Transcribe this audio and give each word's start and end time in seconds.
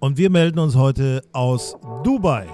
Und 0.00 0.16
wir 0.16 0.30
melden 0.30 0.60
uns 0.60 0.76
heute 0.76 1.22
aus 1.32 1.76
Dubai. 2.04 2.46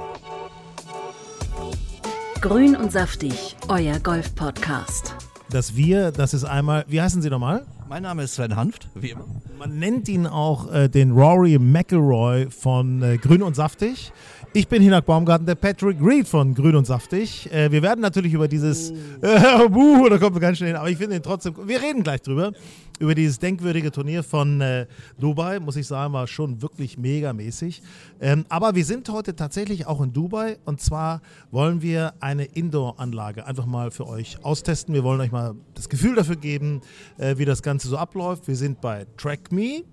Grün 2.40 2.74
und 2.74 2.90
saftig, 2.90 3.54
euer 3.68 3.98
Golf-Podcast. 4.00 5.14
Das 5.50 5.76
Wir, 5.76 6.10
das 6.10 6.32
ist 6.32 6.44
einmal, 6.44 6.86
wie 6.88 7.02
heißen 7.02 7.20
Sie 7.20 7.28
nochmal? 7.28 7.66
Mein 7.86 8.02
Name 8.02 8.22
ist 8.22 8.36
Sven 8.36 8.56
Hanft, 8.56 8.88
wie 8.94 9.10
immer. 9.10 9.26
Man 9.58 9.78
nennt 9.78 10.08
ihn 10.08 10.26
auch 10.26 10.72
äh, 10.72 10.88
den 10.88 11.10
Rory 11.10 11.58
McElroy 11.58 12.48
von 12.50 13.02
äh, 13.02 13.18
Grün 13.18 13.42
und 13.42 13.54
Saftig. 13.54 14.10
Ich 14.54 14.68
bin 14.68 14.82
Hinak 14.82 15.04
Baumgarten, 15.04 15.46
der 15.46 15.54
Patrick 15.54 15.98
Reed 16.00 16.26
von 16.26 16.54
Grün 16.54 16.76
und 16.76 16.86
Saftig. 16.86 17.52
Äh, 17.52 17.70
wir 17.70 17.82
werden 17.82 18.00
natürlich 18.00 18.32
über 18.32 18.48
dieses, 18.48 18.90
äh, 19.20 19.68
buh, 19.68 20.08
da 20.08 20.16
kommen 20.16 20.36
wir 20.36 20.40
ganz 20.40 20.58
schnell 20.58 20.68
hin, 20.68 20.76
aber 20.76 20.88
ich 20.88 20.96
finde 20.96 21.16
ihn 21.16 21.22
trotzdem, 21.22 21.54
wir 21.66 21.82
reden 21.82 22.02
gleich 22.02 22.22
drüber, 22.22 22.52
über 22.98 23.14
dieses 23.14 23.38
denkwürdige 23.38 23.90
Turnier 23.90 24.22
von 24.22 24.60
äh, 24.60 24.86
Dubai, 25.18 25.58
muss 25.60 25.76
ich 25.76 25.86
sagen, 25.86 26.12
war 26.12 26.26
schon 26.26 26.62
wirklich 26.62 26.96
megamäßig. 26.96 27.82
Ähm, 28.20 28.44
aber 28.48 28.74
wir 28.74 28.84
sind 28.84 29.08
heute 29.08 29.34
tatsächlich 29.34 29.86
auch 29.86 30.00
in 30.00 30.12
Dubai 30.12 30.58
und 30.64 30.80
zwar 30.80 31.20
wollen 31.50 31.82
wir 31.82 32.14
eine 32.20 32.44
Indoor-Anlage 32.44 33.46
einfach 33.46 33.66
mal 33.66 33.90
für 33.90 34.06
euch 34.06 34.44
austesten. 34.44 34.94
Wir 34.94 35.02
wollen 35.02 35.20
euch 35.20 35.32
mal 35.32 35.54
das 35.74 35.88
Gefühl 35.88 36.14
dafür 36.14 36.36
geben, 36.36 36.82
äh, 37.18 37.36
wie 37.38 37.44
das 37.44 37.62
Ganze 37.62 37.88
so 37.88 37.96
abläuft. 37.98 38.46
Wir 38.46 38.56
sind 38.56 38.80
bei 38.80 39.06
TrackMe. 39.16 39.84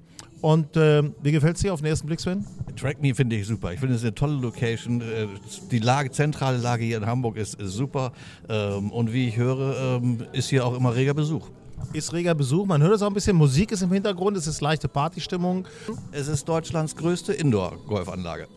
Und 0.41 0.75
äh, 0.75 1.03
wie 1.21 1.31
gefällt 1.31 1.57
es 1.57 1.61
dir 1.61 1.71
auf 1.71 1.81
den 1.81 1.87
ersten 1.87 2.07
Blick, 2.07 2.19
Sven? 2.19 2.43
TrackMe 2.75 3.13
finde 3.13 3.35
ich 3.35 3.45
super. 3.45 3.73
Ich 3.73 3.79
finde 3.79 3.93
es 3.93 4.01
eine 4.01 4.15
tolle 4.15 4.33
Location. 4.33 5.01
Äh, 5.01 5.27
Die 5.69 5.77
Lage, 5.77 6.09
zentrale 6.09 6.57
Lage 6.57 6.83
hier 6.83 6.97
in 6.97 7.05
Hamburg 7.05 7.37
ist, 7.37 7.61
ist 7.61 7.73
super. 7.73 8.11
Ähm, 8.49 8.91
Und 8.91 9.13
wie 9.13 9.27
ich 9.27 9.37
höre, 9.37 9.99
ähm, 10.01 10.23
ist 10.33 10.49
hier 10.49 10.65
auch 10.65 10.75
immer 10.75 10.95
reger 10.95 11.13
Besuch. 11.13 11.47
Ist 11.93 12.13
reger 12.13 12.35
Besuch, 12.35 12.65
man 12.65 12.81
hört 12.81 12.95
es 12.95 13.01
auch 13.01 13.07
ein 13.07 13.13
bisschen, 13.13 13.35
Musik 13.35 13.71
ist 13.71 13.81
im 13.81 13.91
Hintergrund, 13.91 14.37
es 14.37 14.47
ist 14.47 14.61
leichte 14.61 14.87
Partystimmung. 14.87 15.67
Es 16.11 16.27
ist 16.27 16.47
Deutschlands 16.47 16.95
größte 16.95 17.33
Indoor-Golfanlage. 17.33 18.47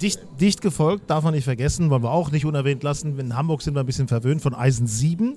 Dicht, 0.00 0.20
dicht 0.40 0.60
gefolgt, 0.60 1.08
darf 1.08 1.22
man 1.22 1.32
nicht 1.32 1.44
vergessen, 1.44 1.88
wollen 1.88 2.02
wir 2.02 2.10
auch 2.10 2.32
nicht 2.32 2.44
unerwähnt 2.44 2.82
lassen. 2.82 3.18
In 3.20 3.36
Hamburg 3.36 3.62
sind 3.62 3.74
wir 3.74 3.80
ein 3.80 3.86
bisschen 3.86 4.08
verwöhnt 4.08 4.42
von 4.42 4.54
Eisen 4.54 4.86
7. 4.86 5.36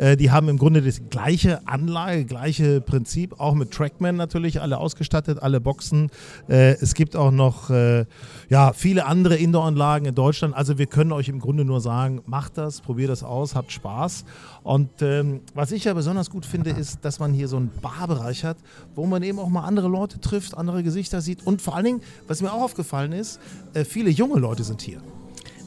Äh, 0.00 0.16
die 0.16 0.30
haben 0.30 0.48
im 0.48 0.56
Grunde 0.56 0.80
das 0.80 1.02
gleiche 1.10 1.66
Anlage, 1.68 2.24
gleiche 2.24 2.80
Prinzip, 2.80 3.38
auch 3.38 3.54
mit 3.54 3.70
Trackman 3.70 4.16
natürlich, 4.16 4.60
alle 4.60 4.78
ausgestattet, 4.78 5.42
alle 5.42 5.60
Boxen. 5.60 6.10
Äh, 6.48 6.72
es 6.80 6.94
gibt 6.94 7.16
auch 7.16 7.30
noch 7.30 7.68
äh, 7.68 8.06
ja, 8.48 8.72
viele 8.72 9.04
andere 9.04 9.36
Indoor-Anlagen 9.36 10.06
in 10.06 10.14
Deutschland. 10.14 10.54
Also 10.56 10.78
wir 10.78 10.86
können 10.86 11.12
euch 11.12 11.28
im 11.28 11.38
Grunde 11.38 11.66
nur 11.66 11.80
sagen, 11.80 12.22
macht 12.24 12.56
das, 12.56 12.80
probiert 12.80 13.10
das 13.10 13.22
aus, 13.22 13.54
habt 13.54 13.72
Spaß. 13.72 14.24
Und 14.62 15.02
ähm, 15.02 15.40
was 15.54 15.70
ich 15.70 15.84
ja 15.84 15.92
besonders 15.92 16.30
gut 16.30 16.46
finde, 16.46 16.70
ist, 16.70 17.04
dass 17.04 17.18
man 17.18 17.34
hier 17.34 17.48
so 17.48 17.58
einen 17.58 17.70
Barbereich 17.82 18.44
hat, 18.44 18.56
wo 18.94 19.04
man 19.06 19.22
eben 19.22 19.38
auch 19.38 19.48
mal 19.48 19.64
andere 19.64 19.88
Leute 19.88 20.18
trifft, 20.18 20.56
andere 20.56 20.82
Gesichter 20.82 21.20
sieht. 21.20 21.46
Und 21.46 21.60
vor 21.60 21.76
allen 21.76 21.84
Dingen, 21.84 22.00
was 22.26 22.40
mir 22.40 22.52
auch 22.52 22.62
aufgefallen 22.62 23.12
ist, 23.12 23.38
äh, 23.74 23.84
viele 23.84 24.08
junge 24.08 24.40
Leute 24.40 24.64
sind 24.64 24.80
hier. 24.80 25.02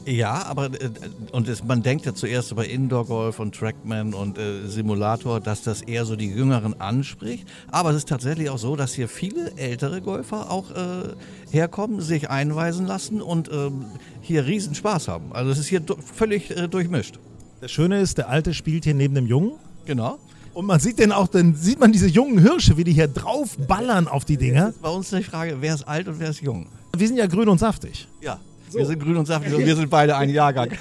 Ja, 0.06 0.44
aber 0.44 0.66
äh, 0.66 0.90
und 1.32 1.48
es, 1.48 1.64
man 1.64 1.82
denkt 1.82 2.06
ja 2.06 2.14
zuerst 2.14 2.52
über 2.52 2.66
Indoor-Golf 2.66 3.38
und 3.38 3.54
Trackman 3.54 4.12
und 4.14 4.38
äh, 4.38 4.66
Simulator, 4.66 5.40
dass 5.40 5.62
das 5.62 5.82
eher 5.82 6.04
so 6.04 6.16
die 6.16 6.28
Jüngeren 6.28 6.80
anspricht. 6.80 7.46
Aber 7.70 7.90
es 7.90 7.96
ist 7.96 8.08
tatsächlich 8.08 8.50
auch 8.50 8.58
so, 8.58 8.76
dass 8.76 8.92
hier 8.94 9.08
viele 9.08 9.52
ältere 9.56 10.02
Golfer 10.02 10.50
auch 10.50 10.70
äh, 10.70 11.14
herkommen, 11.50 12.00
sich 12.00 12.28
einweisen 12.28 12.86
lassen 12.86 13.22
und 13.22 13.50
ähm, 13.52 13.86
hier 14.20 14.46
riesen 14.46 14.74
Spaß 14.74 15.08
haben. 15.08 15.32
Also 15.32 15.50
es 15.50 15.58
ist 15.58 15.68
hier 15.68 15.82
völlig 16.14 16.50
äh, 16.56 16.68
durchmischt. 16.68 17.18
Das 17.60 17.70
Schöne 17.70 18.00
ist, 18.00 18.18
der 18.18 18.28
Alte 18.28 18.52
spielt 18.52 18.84
hier 18.84 18.94
neben 18.94 19.14
dem 19.14 19.26
Jungen. 19.26 19.52
Genau. 19.86 20.18
Und 20.52 20.66
man 20.66 20.78
sieht 20.78 20.98
den 20.98 21.12
auch, 21.12 21.26
dann 21.26 21.56
sieht 21.56 21.80
man 21.80 21.92
diese 21.92 22.06
jungen 22.06 22.38
Hirsche, 22.38 22.76
wie 22.76 22.84
die 22.84 22.92
hier 22.92 23.08
drauf 23.08 23.56
ballern 23.56 24.06
auf 24.06 24.24
die 24.24 24.36
Dinger. 24.36 24.72
Bei 24.82 24.88
uns 24.88 25.12
ist 25.12 25.18
die 25.18 25.24
Frage, 25.24 25.56
wer 25.60 25.74
ist 25.74 25.82
alt 25.88 26.06
und 26.06 26.20
wer 26.20 26.30
ist 26.30 26.42
jung? 26.42 26.66
Wir 26.96 27.08
sind 27.08 27.16
ja 27.16 27.26
grün 27.26 27.48
und 27.48 27.58
saftig. 27.58 28.06
Ja. 28.20 28.38
Wir 28.74 28.86
sind 28.86 29.02
grün 29.02 29.16
und 29.16 29.26
saftig 29.26 29.54
und 29.54 29.58
wir 29.66 29.76
sind 29.76 29.90
beide 29.90 30.16
ein 30.16 30.30
Jahrgang. 30.30 30.70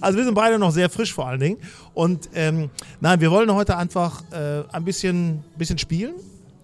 Also 0.00 0.18
wir 0.18 0.24
sind 0.24 0.34
beide 0.34 0.58
noch 0.58 0.70
sehr 0.70 0.90
frisch 0.90 1.12
vor 1.12 1.28
allen 1.28 1.40
Dingen. 1.40 1.58
Und 1.94 2.28
ähm, 2.34 2.70
nein, 3.00 3.20
wir 3.20 3.30
wollen 3.30 3.52
heute 3.52 3.76
einfach 3.76 4.22
äh, 4.32 4.62
ein 4.72 4.84
bisschen, 4.84 5.44
bisschen 5.56 5.78
spielen, 5.78 6.14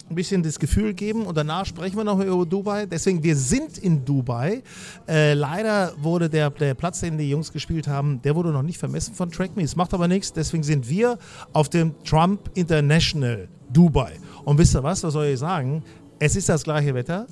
ein 0.08 0.14
bisschen 0.14 0.42
das 0.42 0.58
Gefühl 0.58 0.94
geben 0.94 1.26
und 1.26 1.36
danach 1.36 1.66
sprechen 1.66 1.97
wir 1.97 2.04
noch 2.04 2.20
über 2.20 2.44
Dubai. 2.44 2.86
Deswegen, 2.86 3.22
wir 3.22 3.36
sind 3.36 3.78
in 3.78 4.04
Dubai. 4.04 4.62
Äh, 5.08 5.34
leider 5.34 5.92
wurde 5.98 6.28
der, 6.28 6.50
der 6.50 6.75
Platz, 6.75 7.00
den 7.00 7.19
die 7.19 7.31
Jungs 7.31 7.52
gespielt 7.52 7.88
haben, 7.88 8.20
der 8.22 8.34
wurde 8.34 8.50
noch 8.50 8.62
nicht 8.62 8.78
vermessen 8.78 9.14
von 9.14 9.31
TrackMe. 9.31 9.62
Es 9.62 9.76
macht 9.76 9.94
aber 9.94 10.08
nichts. 10.08 10.32
Deswegen 10.32 10.62
sind 10.62 10.88
wir 10.88 11.19
auf 11.52 11.69
dem 11.69 11.94
Trump 12.04 12.50
International 12.54 13.48
Dubai. 13.72 14.12
Und 14.44 14.58
wisst 14.58 14.75
ihr 14.75 14.82
was, 14.82 15.02
was 15.02 15.12
soll 15.12 15.26
ich 15.26 15.38
sagen? 15.38 15.82
Es 16.19 16.36
ist 16.36 16.48
das 16.48 16.62
gleiche 16.64 16.94
Wetter. 16.94 17.26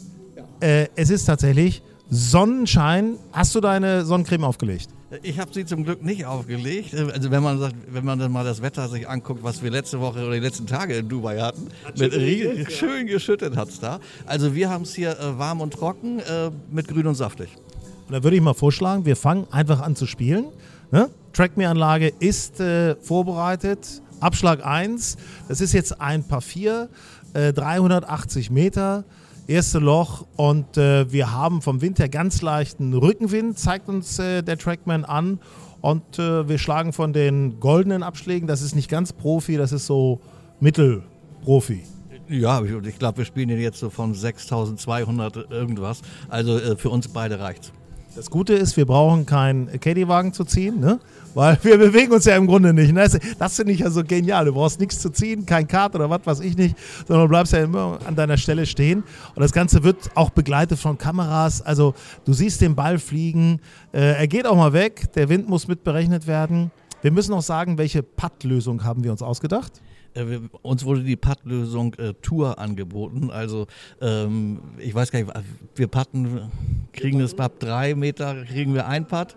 Äh, 0.61 0.87
es 0.97 1.11
ist 1.11 1.25
tatsächlich 1.25 1.83
Sonnenschein. 2.15 3.17
Hast 3.33 3.55
du 3.55 3.61
deine 3.61 4.05
Sonnencreme 4.05 4.45
aufgelegt? 4.45 4.89
Ich 5.23 5.39
habe 5.41 5.51
sie 5.53 5.65
zum 5.65 5.83
Glück 5.85 6.03
nicht 6.03 6.27
aufgelegt. 6.27 6.95
Also 6.95 7.31
wenn 7.31 7.43
man 7.43 7.59
sagt, 7.59 7.75
wenn 7.91 8.05
man 8.05 8.19
dann 8.19 8.31
mal 8.31 8.45
das 8.45 8.61
Wetter 8.61 8.87
sich 8.89 9.09
anguckt, 9.09 9.43
was 9.43 9.63
wir 9.63 9.71
letzte 9.71 9.99
Woche 9.99 10.21
oder 10.21 10.35
die 10.35 10.41
letzten 10.41 10.67
Tage 10.67 10.95
in 10.97 11.09
Dubai 11.09 11.41
hatten, 11.41 11.69
mit 11.99 12.15
rie- 12.15 12.67
schön 12.71 13.07
geschüttet 13.07 13.57
hat's 13.57 13.81
da. 13.81 13.99
Also 14.27 14.55
wir 14.55 14.69
haben 14.69 14.83
es 14.83 14.95
hier 14.95 15.19
äh, 15.19 15.39
warm 15.39 15.63
und 15.63 15.73
trocken 15.73 16.19
äh, 16.21 16.51
mit 16.71 16.87
grün 16.87 17.07
und 17.07 17.15
saftig. 17.15 17.49
Und 18.09 18.13
da 18.13 18.23
würde 18.23 18.37
ich 18.37 18.43
mal 18.43 18.53
vorschlagen, 18.55 19.07
wir 19.07 19.17
fangen 19.17 19.47
einfach 19.51 19.81
an 19.81 19.97
zu 19.97 20.07
spielen. 20.07 20.45
Ne? 20.91 21.09
TrackMe-Anlage 21.33 22.13
ist 22.19 22.61
äh, 22.61 22.95
vorbereitet. 22.97 24.03
Abschlag 24.21 24.65
1, 24.67 25.17
das 25.49 25.63
ist 25.63 25.73
jetzt 25.73 25.99
ein 26.01 26.25
Paar 26.25 26.43
4, 26.43 26.89
äh, 27.33 27.53
380 27.55 28.51
Meter, 28.51 29.05
erste 29.47 29.79
Loch 29.79 30.27
und 30.37 30.77
äh, 30.77 31.11
wir 31.13 31.33
haben 31.33 31.63
vom 31.63 31.81
Wind 31.81 31.99
her 31.99 32.09
ganz 32.09 32.43
leichten 32.43 32.95
Rückenwind, 32.95 33.59
zeigt 33.59 33.89
uns 33.89 34.19
äh, 34.19 34.43
der 34.43 34.59
Trackman 34.59 35.05
an. 35.05 35.41
Und 35.81 36.19
äh, 36.19 36.49
wir 36.49 36.59
schlagen 36.59 36.93
von 36.93 37.13
den 37.13 37.59
goldenen 37.59 38.05
Abschlägen, 38.05 38.47
das 38.47 38.63
ist 38.63 38.77
nicht 38.77 38.89
ganz 38.89 39.13
Profi, 39.13 39.57
das 39.57 39.73
ist 39.73 39.87
so 39.87 40.21
Mittelprofi. 40.61 41.83
Ja, 42.29 42.63
ich, 42.63 42.71
ich 42.87 42.99
glaube, 42.99 43.19
wir 43.19 43.25
spielen 43.25 43.49
jetzt 43.51 43.81
so 43.81 43.91
von 43.91 44.15
6200 44.15 45.51
irgendwas. 45.51 46.03
Also 46.29 46.59
äh, 46.59 46.77
für 46.77 46.91
uns 46.91 47.09
beide 47.09 47.41
reicht's. 47.41 47.73
Das 48.15 48.29
Gute 48.29 48.53
ist, 48.53 48.77
wir 48.77 48.85
brauchen 48.85 49.25
keinen 49.25 49.81
Caddy-Wagen 49.81 50.35
zu 50.35 50.45
ziehen, 50.45 50.81
ne? 50.81 51.01
weil 51.33 51.59
wir 51.63 51.79
bewegen 51.79 52.13
uns 52.13 52.27
ja 52.27 52.37
im 52.37 52.47
Grunde 52.47 52.75
nicht. 52.75 52.93
Ne? 52.93 53.09
Das, 53.39 53.57
finde 53.57 53.73
ich 53.73 53.81
ja 53.81 53.91
so 53.91 54.05
genial. 54.05 54.45
Du 54.45 54.53
brauchst 54.53 54.81
nichts 54.81 54.99
zu 54.99 55.09
ziehen, 55.09 55.47
kein 55.47 55.67
Kart 55.67 55.95
oder 55.95 56.11
was 56.11 56.21
weiß 56.27 56.41
ich 56.41 56.55
nicht, 56.57 56.77
sondern 57.09 57.25
du 57.25 57.31
bleibst 57.31 57.55
ja 57.55 57.61
immer 57.61 57.99
an 58.05 58.15
deiner 58.15 58.37
Stelle 58.37 58.67
stehen. 58.67 59.03
Und 59.35 59.41
das 59.41 59.53
Ganze 59.53 59.83
wird 59.83 60.11
auch 60.15 60.29
begleitet 60.29 60.79
von 60.79 60.99
Kameras. 60.99 61.63
Also 61.63 61.95
du 62.27 62.35
siehst 62.35 62.61
den 62.61 62.75
Ball 62.75 62.99
fliegen. 62.99 63.61
Äh, 63.93 64.19
er 64.19 64.29
geht 64.29 64.47
auch 64.47 64.57
mal 64.57 64.75
weg. 64.75 65.11
Der 65.15 65.31
Wind 65.31 65.49
muss 65.49 65.67
mit 65.67 65.83
berechnet 65.83 66.27
werden. 66.27 66.71
Wir 67.01 67.13
müssen 67.13 67.33
auch 67.33 67.43
sagen, 67.43 67.79
welche 67.79 68.03
Putt-Lösung 68.03 68.85
haben 68.85 69.05
wir 69.05 69.11
uns 69.11 69.23
ausgedacht? 69.23 69.81
Äh, 70.15 70.27
wir, 70.27 70.43
uns 70.63 70.85
wurde 70.85 71.03
die 71.03 71.17
Putt-Lösung 71.17 71.95
äh, 71.95 72.15
Tour 72.23 72.59
angeboten. 72.59 73.31
Also 73.31 73.67
ähm, 74.01 74.61
ich 74.79 74.95
weiß 74.95 75.11
gar 75.11 75.21
nicht, 75.21 75.33
wir 75.75 75.87
putten, 75.87 76.51
kriegen 77.03 77.21
es 77.21 77.37
ab 77.37 77.55
drei 77.59 77.97
Meter, 77.97 78.45
kriegen 78.45 78.75
wir 78.75 78.87
ein 78.87 79.07
Putt. 79.07 79.35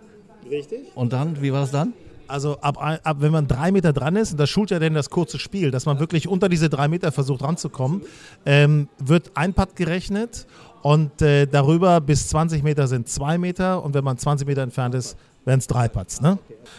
Richtig. 0.48 0.78
Und 0.94 1.12
dann, 1.12 1.42
wie 1.42 1.52
war 1.52 1.64
es 1.64 1.72
dann? 1.72 1.94
Also 2.28 2.58
ab, 2.60 2.76
ab 2.80 3.16
wenn 3.20 3.32
man 3.32 3.48
drei 3.48 3.72
Meter 3.72 3.92
dran 3.92 4.14
ist, 4.14 4.32
und 4.32 4.38
das 4.38 4.48
schult 4.48 4.70
ja 4.70 4.78
dann 4.78 4.94
das 4.94 5.10
kurze 5.10 5.38
Spiel, 5.38 5.72
dass 5.72 5.84
man 5.84 5.98
wirklich 5.98 6.28
unter 6.28 6.48
diese 6.48 6.68
drei 6.68 6.86
Meter 6.86 7.10
versucht 7.10 7.42
ranzukommen, 7.42 8.02
ähm, 8.44 8.88
wird 8.98 9.32
ein 9.34 9.52
Putt 9.52 9.74
gerechnet 9.74 10.46
und 10.82 11.20
äh, 11.22 11.46
darüber 11.46 12.00
bis 12.00 12.28
20 12.28 12.62
Meter 12.62 12.86
sind 12.86 13.08
zwei 13.08 13.36
Meter 13.36 13.82
und 13.82 13.94
wenn 13.94 14.04
man 14.04 14.16
20 14.16 14.46
Meter 14.46 14.62
entfernt 14.62 14.94
ist, 14.94 15.16
wären 15.44 15.58
es 15.58 15.66
drei 15.66 15.88
Putts. 15.88 16.20
Ne? 16.20 16.38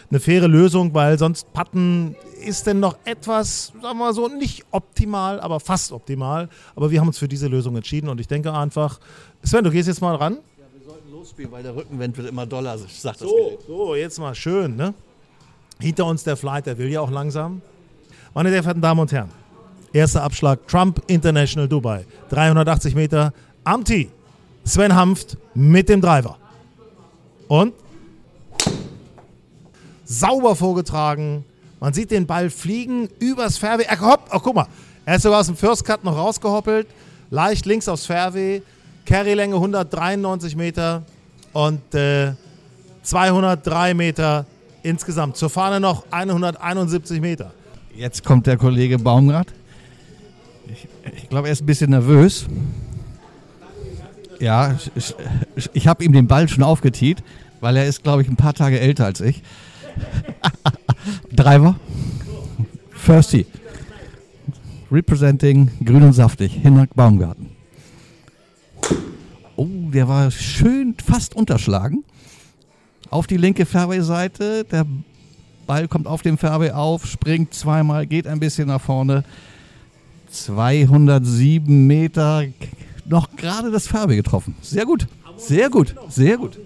Eine 0.09 0.19
faire 0.19 0.47
Lösung, 0.47 0.93
weil 0.93 1.17
sonst 1.17 1.51
Putten 1.53 2.15
ist 2.45 2.67
denn 2.67 2.79
noch 2.79 2.97
etwas, 3.05 3.67
sagen 3.81 3.81
wir 3.81 3.93
mal 4.05 4.13
so, 4.13 4.27
nicht 4.27 4.65
optimal, 4.71 5.39
aber 5.39 5.59
fast 5.59 5.91
optimal. 5.91 6.49
Aber 6.75 6.91
wir 6.91 6.99
haben 6.99 7.07
uns 7.07 7.17
für 7.17 7.27
diese 7.27 7.47
Lösung 7.47 7.75
entschieden 7.75 8.09
und 8.09 8.19
ich 8.19 8.27
denke 8.27 8.53
einfach, 8.53 8.99
Sven, 9.43 9.63
du 9.63 9.71
gehst 9.71 9.87
jetzt 9.87 10.01
mal 10.01 10.15
ran. 10.15 10.37
Losspielen, 11.17 11.51
weil 11.51 11.63
der 11.63 11.75
Rückenwind 11.75 12.15
wird 12.15 12.29
immer 12.29 12.45
doller, 12.45 12.77
sagt 12.77 13.21
das 13.21 13.27
So, 13.27 13.35
Gerät. 13.35 13.59
so, 13.65 13.95
jetzt 13.95 14.19
mal 14.19 14.35
schön, 14.35 14.75
ne? 14.75 14.93
Hinter 15.79 16.05
uns 16.05 16.23
der 16.23 16.37
Flight, 16.37 16.67
der 16.67 16.77
will 16.77 16.89
ja 16.89 17.01
auch 17.01 17.09
langsam. 17.09 17.61
Meine 18.35 18.51
sehr 18.51 18.61
verehrten 18.61 18.83
Damen 18.83 18.99
und 18.99 19.11
Herren, 19.11 19.31
erster 19.93 20.21
Abschlag, 20.21 20.67
Trump 20.67 21.01
International 21.07 21.67
Dubai. 21.67 22.05
380 22.29 22.93
Meter, 22.93 23.33
am 23.63 23.83
Tee. 23.83 24.09
Sven 24.63 24.93
Hanft 24.93 25.37
mit 25.55 25.89
dem 25.89 26.01
Driver. 26.01 26.37
Und 27.47 27.73
sauber 30.05 30.55
vorgetragen. 30.55 31.45
Man 31.79 31.93
sieht 31.93 32.11
den 32.11 32.27
Ball 32.27 32.51
fliegen 32.51 33.09
übers 33.19 33.57
Fairway. 33.57 33.85
Er 33.87 33.99
hoppt, 33.99 34.29
oh, 34.35 34.39
guck 34.39 34.53
mal, 34.53 34.67
er 35.03 35.15
ist 35.15 35.23
sogar 35.23 35.39
aus 35.39 35.47
dem 35.47 35.55
First 35.55 35.83
Cut 35.83 36.03
noch 36.03 36.15
rausgehoppelt. 36.15 36.85
Leicht 37.31 37.65
links 37.65 37.87
aufs 37.87 38.05
Fairway. 38.05 38.61
Carrylänge 39.07 39.55
193 39.55 40.57
Meter 40.57 41.03
und 41.53 41.95
äh, 41.95 42.33
203 43.03 43.93
Meter 43.93 44.45
insgesamt. 44.83 45.37
Zur 45.37 45.49
Fahne 45.49 45.79
noch 45.79 46.05
171 46.11 47.21
Meter. 47.21 47.53
Jetzt 47.95 48.25
kommt 48.25 48.47
der 48.47 48.57
Kollege 48.57 48.99
Baumgart. 48.99 49.47
Ich, 50.67 50.89
ich 51.15 51.29
glaube, 51.29 51.47
er 51.47 51.53
ist 51.53 51.61
ein 51.61 51.65
bisschen 51.65 51.91
nervös. 51.91 52.47
Ja, 54.39 54.75
ich, 54.93 55.15
ich, 55.55 55.69
ich 55.71 55.87
habe 55.87 56.03
ihm 56.03 56.11
den 56.11 56.27
Ball 56.27 56.49
schon 56.49 56.63
aufgetiet, 56.63 57.23
weil 57.61 57.77
er 57.77 57.87
ist, 57.87 58.03
glaube 58.03 58.21
ich, 58.21 58.27
ein 58.27 58.35
paar 58.35 58.53
Tage 58.53 58.77
älter 58.77 59.05
als 59.05 59.21
ich. 59.21 59.41
Driver. 61.31 61.77
Firsty. 62.91 63.45
Representing 64.91 65.71
Grün 65.83 66.03
und 66.03 66.13
Saftig. 66.13 66.51
Hinrich 66.51 66.89
Baumgarten. 66.93 67.56
Oh, 69.87 69.91
der 69.91 70.07
war 70.07 70.31
schön 70.31 70.95
fast 71.03 71.35
unterschlagen. 71.35 72.03
Auf 73.09 73.27
die 73.27 73.37
linke 73.37 73.65
Fairway-Seite. 73.65 74.65
Der 74.65 74.85
Ball 75.65 75.87
kommt 75.87 76.07
auf 76.07 76.21
dem 76.21 76.37
Fairway 76.37 76.71
auf, 76.71 77.05
springt 77.05 77.53
zweimal, 77.53 78.05
geht 78.05 78.27
ein 78.27 78.39
bisschen 78.39 78.67
nach 78.67 78.81
vorne. 78.81 79.23
207 80.29 81.87
Meter. 81.87 82.43
Noch 83.05 83.35
gerade 83.35 83.71
das 83.71 83.87
Fairway 83.87 84.17
getroffen. 84.17 84.55
Sehr 84.61 84.85
gut. 84.85 85.07
Sehr 85.37 85.69
gut. 85.69 85.95
Sehr 86.09 86.37
gut. 86.37 86.57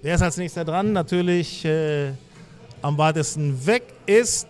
Wer 0.00 0.14
ist 0.14 0.22
als 0.22 0.36
nächster 0.36 0.64
dran? 0.64 0.92
Natürlich 0.92 1.64
äh, 1.64 2.12
am 2.80 2.96
weitesten 2.96 3.66
weg 3.66 3.82
ist. 4.06 4.46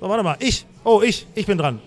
So, 0.00 0.08
warte 0.08 0.22
mal, 0.22 0.36
ich. 0.38 0.64
Oh, 0.84 1.02
ich. 1.04 1.26
Ich 1.34 1.46
bin 1.46 1.58
dran. 1.58 1.80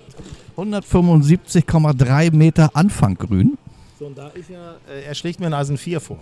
175,3 0.58 2.36
Meter 2.36 2.72
Anfang 2.74 3.16
grün. 3.16 3.58
So, 4.02 4.08
und 4.08 4.18
da 4.18 4.30
ist 4.30 4.50
ja, 4.50 4.78
äh, 4.90 5.04
er 5.04 5.14
schlägt 5.14 5.40
mir 5.40 5.46
ein 5.46 5.54
Eisen 5.54 5.78
4 5.78 6.02
vor. 6.02 6.18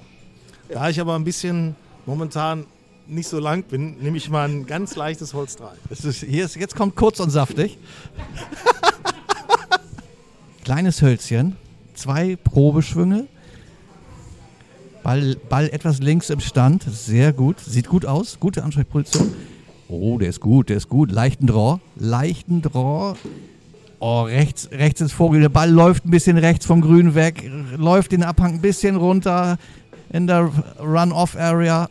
Da 0.68 0.90
ich 0.90 1.00
aber 1.00 1.16
ein 1.16 1.24
bisschen 1.24 1.78
momentan 2.06 2.66
nicht 3.08 3.30
so 3.30 3.40
lang 3.40 3.64
bin, 3.64 3.98
nehme 4.02 4.18
ich 4.18 4.30
mal 4.30 4.50
ein 4.50 4.66
ganz 4.66 4.98
leichtes 4.98 5.34
Holz 5.34 5.56
3. 5.56 5.70
Das 5.88 6.04
ist, 6.04 6.22
hier 6.22 6.44
ist, 6.44 6.58
jetzt 6.58 6.76
kommt 6.76 6.98
kurz 6.98 7.22
und 7.22 7.30
saftig. 7.30 7.78
Kleines 10.66 11.02
Hölzchen, 11.02 11.56
zwei 11.94 12.36
Probeschwünge. 12.36 13.28
Ball, 15.02 15.38
Ball 15.48 15.70
etwas 15.70 16.00
links 16.00 16.30
im 16.30 16.42
Stand, 16.42 16.84
sehr 16.84 17.32
gut, 17.32 17.62
sieht 17.62 17.88
gut 17.88 18.06
aus, 18.06 18.42
gute 18.42 18.62
Ansprechposition. 18.62 19.34
Oh, 19.88 20.18
der 20.18 20.28
ist 20.28 20.42
gut, 20.42 20.68
der 20.68 20.76
ist 20.76 20.90
gut. 20.90 21.14
Leichten 21.14 21.48
Draw, 21.48 21.80
leichten 21.96 22.62
Draw. 22.62 23.16
Oh, 24.02 24.22
rechts, 24.22 24.70
rechts 24.72 25.02
ins 25.02 25.12
Vogel. 25.12 25.42
Der 25.42 25.50
Ball 25.50 25.70
läuft 25.70 26.06
ein 26.06 26.12
bisschen 26.12 26.38
rechts 26.38 26.66
vom 26.66 26.80
Grün 26.80 27.16
weg, 27.16 27.52
läuft 27.76 28.14
den 28.14 28.24
Abhang 28.24 28.54
ein 28.54 28.62
bisschen 28.62 28.96
runter 28.96 29.58
in 30.10 30.26
der 30.26 30.50
Run-Off-Area. 30.80 31.90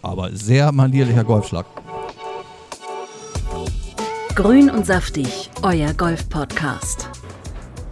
Aber 0.00 0.30
sehr 0.32 0.70
manierlicher 0.70 1.24
Golfschlag. 1.24 1.66
Grün 4.36 4.70
und 4.70 4.86
saftig, 4.86 5.50
euer 5.62 5.92
Golf-Podcast. 5.92 7.08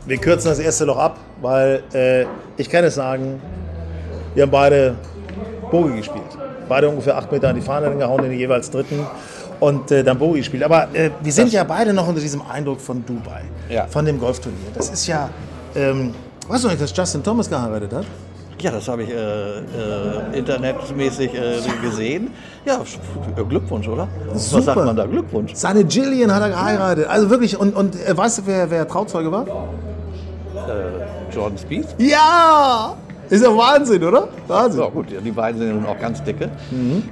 Wir 0.07 0.19
kürzen 0.19 0.51
das 0.51 0.61
erste 0.61 0.85
Loch 0.85 0.99
ab, 0.99 1.19
weil 1.43 1.83
äh, 1.93 2.27
ich 2.57 2.71
kann 2.71 2.85
es 2.85 2.95
sagen, 2.95 3.43
wir 4.35 4.45
haben 4.45 4.51
beide 4.53 4.97
Bogie 5.73 5.97
gespielt. 5.97 6.39
Beide 6.69 6.89
ungefähr 6.89 7.17
acht 7.19 7.33
Meter 7.33 7.49
an 7.49 7.57
die 7.57 7.61
Fahne 7.61 7.95
gehauen, 7.97 8.25
in 8.25 8.31
den 8.31 8.39
jeweils 8.39 8.71
dritten 8.71 9.05
und 9.61 9.91
äh, 9.91 10.03
dann 10.05 10.19
Bogie 10.19 10.39
gespielt. 10.39 10.63
Aber 10.63 10.89
äh, 10.95 11.11
wir 11.23 11.33
sind 11.33 11.47
Das- 11.47 11.53
ja 11.55 11.65
beide 11.65 11.93
noch 11.93 12.07
unter 12.09 12.21
diesem 12.21 12.43
Eindruck 12.43 12.81
von 12.81 13.05
Dubai, 13.05 13.43
Ja. 13.69 13.87
von 13.87 14.05
dem 14.05 14.19
Golfturnier. 14.21 14.59
Das 14.75 14.89
ist 14.91 15.07
ja, 15.07 15.29
ähm, 15.75 16.15
weißt 16.49 16.65
du 16.65 16.69
nicht, 16.69 16.81
dass 16.81 16.97
Justin 16.97 17.23
Thomas 17.23 17.49
geheiratet 17.49 17.93
hat? 17.93 18.05
Ja, 18.61 18.73
das 18.73 18.89
habe 18.89 19.05
ich 19.05 19.11
äh, 19.11 19.15
äh, 19.15 19.63
internetmäßig 20.39 21.33
äh, 21.33 21.59
gesehen. 21.81 22.33
Ja, 22.65 22.81
sch- 22.81 23.45
Glückwunsch, 23.49 23.87
oder? 23.87 24.09
Was 24.33 24.51
Super. 24.51 24.63
sagt 24.65 24.85
man 24.85 24.97
da? 24.97 25.07
Glückwunsch. 25.07 25.53
Seine 25.55 25.83
Jillian 25.83 26.35
hat 26.35 26.43
er 26.43 26.49
geheiratet. 26.49 27.07
Also 27.09 27.31
wirklich, 27.31 27.57
und, 27.59 27.77
und 27.77 27.95
äh, 27.95 28.17
weißt 28.17 28.39
du, 28.39 28.43
wer, 28.47 28.69
wer 28.69 28.89
Trauzeuge 28.89 29.31
war? 29.31 29.47
Jordan 31.33 31.57
Spieth? 31.59 31.87
Ja! 31.99 32.97
Ist 33.31 33.43
ja 33.45 33.49
Wahnsinn, 33.57 34.03
oder? 34.05 34.29
Wahnsinn. 34.47 34.81
Ja 34.81 34.89
gut, 34.89 35.11
ja, 35.11 35.21
die 35.21 35.31
beiden 35.31 35.59
sind 35.59 35.69
ja 35.69 35.75
nun 35.75 35.87
auch 35.87 35.99
ganz 35.99 36.23
dicke. 36.23 36.49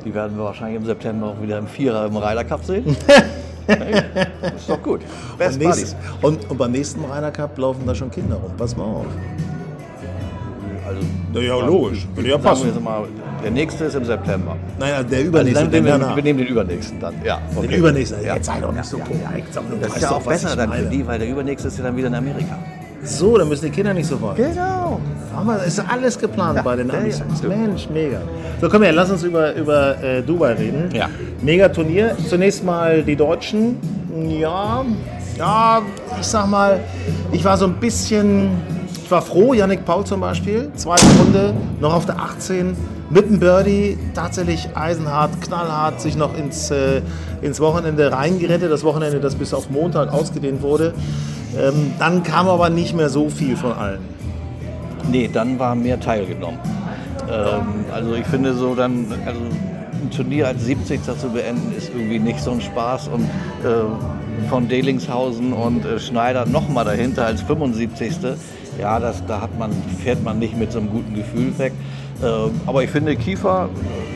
Die 0.04 0.14
werden 0.14 0.36
wir 0.36 0.44
wahrscheinlich 0.44 0.76
im 0.80 0.86
September 0.86 1.26
auch 1.28 1.42
wieder 1.42 1.58
im 1.58 1.66
Vierer 1.66 2.06
im 2.06 2.16
Ryder 2.16 2.44
Cup 2.44 2.64
sehen. 2.64 2.96
Hey, 3.68 4.00
ist 4.56 4.70
doch 4.70 4.80
gut. 4.80 5.00
Best 5.38 5.56
Und, 5.56 5.64
Buddies. 5.64 5.76
nächst, 5.80 5.96
und, 6.22 6.50
und 6.50 6.56
beim 6.56 6.70
nächsten 6.70 7.00
Ryder 7.04 7.32
Cup 7.32 7.58
laufen 7.58 7.82
da 7.84 7.96
schon 7.96 8.12
Kinder 8.12 8.36
rum. 8.36 8.52
Pass 8.56 8.76
mal 8.76 8.84
auf. 8.84 9.06
Also, 10.86 11.00
Na 11.32 11.40
ja, 11.40 11.56
logisch. 11.66 12.06
Würde 12.14 12.28
ja 12.30 12.38
passen. 12.38 12.72
mal, 12.84 13.06
der 13.42 13.50
nächste 13.50 13.86
ist 13.86 13.96
im 13.96 14.04
September. 14.04 14.56
Naja, 14.78 15.02
der 15.02 15.18
Also 15.18 15.28
übernächste, 15.30 15.62
dann, 15.64 15.70
den 15.72 15.82
nehmen 15.82 15.86
wir, 15.86 15.98
danach. 15.98 16.14
wir 16.16 16.22
nehmen 16.22 16.38
den 16.38 16.46
übernächsten 16.48 17.00
dann. 17.00 17.14
Ja, 17.24 17.40
okay. 17.56 17.66
Den 17.66 17.78
übernächsten. 17.80 18.24
Ja. 18.24 18.36
Jetzt 18.36 18.46
sei 18.46 18.60
doch 18.60 18.72
nicht 18.72 18.84
so 18.84 18.98
korrekt. 18.98 19.52
Sag, 19.52 19.68
du 19.68 19.76
Das 19.80 19.96
ist 19.96 20.02
ja 20.02 20.10
auch 20.12 20.22
besser 20.22 20.54
dann 20.54 20.72
für 20.72 20.84
die, 20.84 21.04
weil 21.04 21.18
der 21.18 21.28
übernächste 21.28 21.66
ist 21.66 21.78
ja 21.78 21.84
dann 21.84 21.96
wieder 21.96 22.06
in 22.06 22.14
Amerika. 22.14 22.56
So, 23.02 23.36
dann 23.36 23.48
müssen 23.48 23.66
die 23.66 23.70
Kinder 23.70 23.94
nicht 23.94 24.06
so 24.06 24.20
weit. 24.20 24.36
Genau. 24.36 25.00
Aber 25.34 25.62
ist 25.64 25.78
alles 25.80 26.18
geplant 26.18 26.64
bei 26.64 26.76
den 26.76 26.88
ja, 26.88 26.94
Amis. 26.94 27.22
ja. 27.42 27.48
Mensch, 27.48 27.88
mega. 27.90 28.20
So, 28.60 28.68
komm 28.68 28.82
her, 28.82 28.92
lass 28.92 29.10
uns 29.10 29.22
über, 29.22 29.54
über 29.54 30.02
äh, 30.02 30.22
Dubai 30.22 30.54
reden. 30.54 30.88
Ja. 30.92 31.08
Mega 31.42 31.68
Turnier. 31.68 32.16
Zunächst 32.28 32.64
mal 32.64 33.02
die 33.02 33.16
Deutschen. 33.16 33.76
Ja, 34.28 34.84
ja, 35.36 35.82
ich 36.18 36.26
sag 36.26 36.46
mal, 36.48 36.80
ich 37.32 37.44
war 37.44 37.58
so 37.58 37.66
ein 37.66 37.74
bisschen, 37.74 38.50
ich 39.06 39.12
war 39.12 39.22
froh, 39.22 39.54
Yannick 39.54 39.84
Paul 39.84 40.04
zum 40.04 40.18
Beispiel, 40.18 40.68
zweite 40.74 41.06
Runde, 41.20 41.54
noch 41.78 41.94
auf 41.94 42.06
der 42.06 42.18
18, 42.18 42.76
mit 43.08 43.30
dem 43.30 43.38
Birdie, 43.38 43.96
tatsächlich 44.16 44.68
eisenhart, 44.74 45.40
knallhart, 45.42 46.00
sich 46.00 46.16
noch 46.16 46.36
ins, 46.36 46.72
äh, 46.72 47.02
ins 47.40 47.60
Wochenende 47.60 48.10
reingerettet. 48.10 48.68
Das 48.68 48.82
Wochenende, 48.82 49.20
das 49.20 49.36
bis 49.36 49.54
auf 49.54 49.70
Montag 49.70 50.12
ausgedehnt 50.12 50.60
wurde. 50.60 50.92
Ähm, 51.56 51.92
dann 52.00 52.24
kam 52.24 52.48
aber 52.48 52.68
nicht 52.68 52.96
mehr 52.96 53.08
so 53.08 53.28
viel 53.28 53.56
von 53.56 53.74
allen. 53.74 54.00
Nee, 55.08 55.30
dann 55.32 55.56
war 55.60 55.76
mehr 55.76 56.00
teilgenommen. 56.00 56.58
Ähm, 57.30 57.84
also 57.94 58.12
ich 58.14 58.26
finde 58.26 58.54
so 58.54 58.74
dann, 58.74 59.06
also 59.24 59.40
ein 60.02 60.10
Turnier 60.10 60.48
als 60.48 60.64
70. 60.64 61.00
zu 61.04 61.28
beenden 61.28 61.76
ist 61.76 61.90
irgendwie 61.94 62.18
nicht 62.18 62.40
so 62.40 62.50
ein 62.50 62.60
Spaß 62.60 63.06
und 63.06 63.22
äh, 63.22 64.48
von 64.48 64.66
Delingshausen 64.66 65.52
und 65.52 65.84
äh, 65.84 66.00
Schneider 66.00 66.44
nochmal 66.44 66.84
dahinter 66.84 67.24
als 67.24 67.42
75. 67.42 68.16
Ja, 68.78 68.98
das, 69.00 69.24
da 69.26 69.40
hat 69.40 69.58
man, 69.58 69.70
fährt 70.02 70.22
man 70.22 70.38
nicht 70.38 70.56
mit 70.56 70.70
so 70.72 70.78
einem 70.78 70.90
guten 70.90 71.14
Gefühl 71.14 71.56
weg. 71.58 71.72
Ähm, 72.22 72.50
aber 72.66 72.82
ich 72.82 72.90
finde 72.90 73.14
Kiefer 73.16 73.68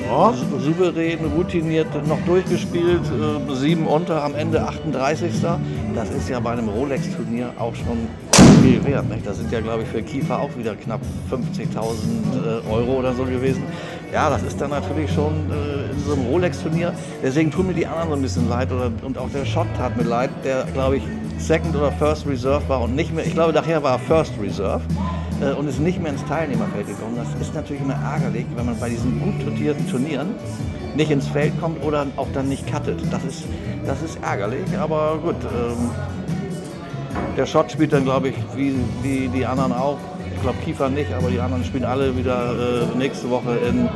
Ja. 0.07 0.33
sou- 0.33 0.59
souverän, 0.59 1.19
routiniert, 1.37 1.87
noch 2.09 2.19
durchgespielt, 2.27 3.01
äh, 3.05 3.55
sieben 3.55 3.87
unter, 3.87 4.25
am 4.25 4.35
Ende 4.35 4.63
38. 4.67 5.33
Das 5.95 6.11
ist 6.11 6.29
ja 6.29 6.41
bei 6.41 6.53
einem 6.53 6.69
Rolex-Turnier 6.69 7.51
auch 7.59 7.75
schon 7.75 8.09
viel 8.63 8.83
wert. 8.85 9.09
Nicht? 9.11 9.27
Das 9.27 9.37
sind 9.39 9.53
ja, 9.53 9.61
glaube 9.61 9.83
ich, 9.83 9.89
für 9.89 10.03
Kiefer 10.03 10.39
auch 10.41 10.51
wieder 10.57 10.75
knapp 10.77 11.01
50.000 11.31 12.65
äh, 12.69 12.73
Euro 12.73 12.99
oder 12.99 13.13
so 13.15 13.25
gewesen. 13.25 13.63
Ja, 14.13 14.31
das 14.31 14.43
ist 14.43 14.61
dann 14.61 14.71
natürlich 14.71 15.13
schon 15.13 15.33
äh, 15.51 15.93
in 15.93 15.99
so 16.07 16.15
einem 16.15 16.27
Rolex-Turnier. 16.27 16.93
Deswegen 17.23 17.51
tun 17.51 17.67
mir 17.67 17.75
die 17.75 17.87
anderen 17.87 18.09
so 18.11 18.15
ein 18.17 18.23
bisschen 18.23 18.49
leid. 18.49 18.73
Oder, 18.73 18.91
und 19.03 19.19
auch 19.19 19.29
der 19.31 19.45
Shot 19.45 19.67
tat 19.77 19.97
mir 19.97 20.05
leid, 20.05 20.31
der, 20.45 20.65
glaube 20.73 20.97
ich, 20.97 21.03
Second 21.41 21.75
oder 21.75 21.91
First 21.93 22.27
Reserve 22.27 22.69
war 22.69 22.83
und 22.83 22.95
nicht 22.95 23.13
mehr, 23.15 23.27
ich 23.27 23.33
glaube, 23.33 23.53
nachher 23.53 23.83
war 23.83 23.99
First 23.99 24.33
Reserve 24.41 24.83
äh, 25.41 25.53
und 25.53 25.69
ist 25.69 25.81
nicht 25.81 26.01
mehr 26.01 26.13
ins 26.13 26.25
Teilnehmerfeld 26.27 26.87
gekommen. 26.87 27.17
Das 27.17 27.29
ist 27.41 27.55
natürlich 27.55 27.83
immer 27.83 27.95
ärgerlich, 27.95 28.47
wenn 28.55 28.67
man 28.67 28.79
bei 28.79 28.89
diesen 28.89 29.21
gut 29.21 29.47
dotierten 29.47 29.89
Turnieren 29.89 30.35
nicht 30.95 31.11
ins 31.11 31.27
Feld 31.29 31.59
kommt 31.61 31.83
oder 31.85 32.07
auch 32.17 32.29
dann 32.35 32.49
nicht 32.49 32.71
cuttet. 32.71 33.01
Das 33.11 33.25
ist, 33.25 33.45
das 33.87 34.03
ist 34.03 34.19
ärgerlich, 34.23 34.65
aber 34.79 35.19
gut. 35.23 35.37
Ähm, 35.45 35.91
der 37.37 37.47
Shot 37.47 37.73
spielt 37.73 37.93
dann, 37.93 38.05
glaube 38.05 38.29
ich, 38.29 38.35
wie, 38.55 38.75
wie 39.03 39.29
die 39.29 39.47
anderen 39.47 39.73
auch. 39.73 39.99
Ich 40.35 40.43
glaube, 40.43 40.59
Kiefer 40.65 40.89
nicht, 40.89 41.13
aber 41.13 41.31
die 41.31 41.41
anderen 41.41 41.65
spielen 41.65 41.85
alle 41.85 42.17
wieder 42.17 42.55
äh, 42.93 42.97
nächste 42.97 43.31
Woche 43.31 43.57
in. 43.69 43.89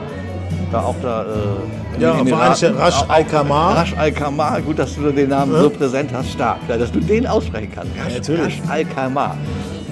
Da 0.72 0.80
auch 0.80 0.94
da. 1.02 1.22
Äh, 1.22 2.00
Ja, 2.00 2.10
Vereinigte 2.14 2.34
Emiraten. 2.66 2.76
Rasch 2.76 3.02
Auch- 3.02 3.08
Al 3.10 3.24
Khamar. 3.24 3.76
Rasch 3.76 3.94
Al 3.96 4.10
Khamar, 4.12 4.60
gut, 4.62 4.78
dass 4.80 4.94
du 4.96 5.10
den 5.12 5.28
Namen 5.28 5.52
so 5.60 5.70
präsent 5.70 6.10
hast, 6.12 6.32
stark. 6.32 6.56
Ja, 6.68 6.76
dass 6.76 6.90
du 6.90 6.98
den 7.00 7.26
aussprechen 7.26 7.70
kannst. 7.74 7.92
Rasch, 8.04 8.14
natürlich. 8.14 8.60
Rasch 8.62 8.70
Al 8.70 8.84
Khamar. 8.84 9.36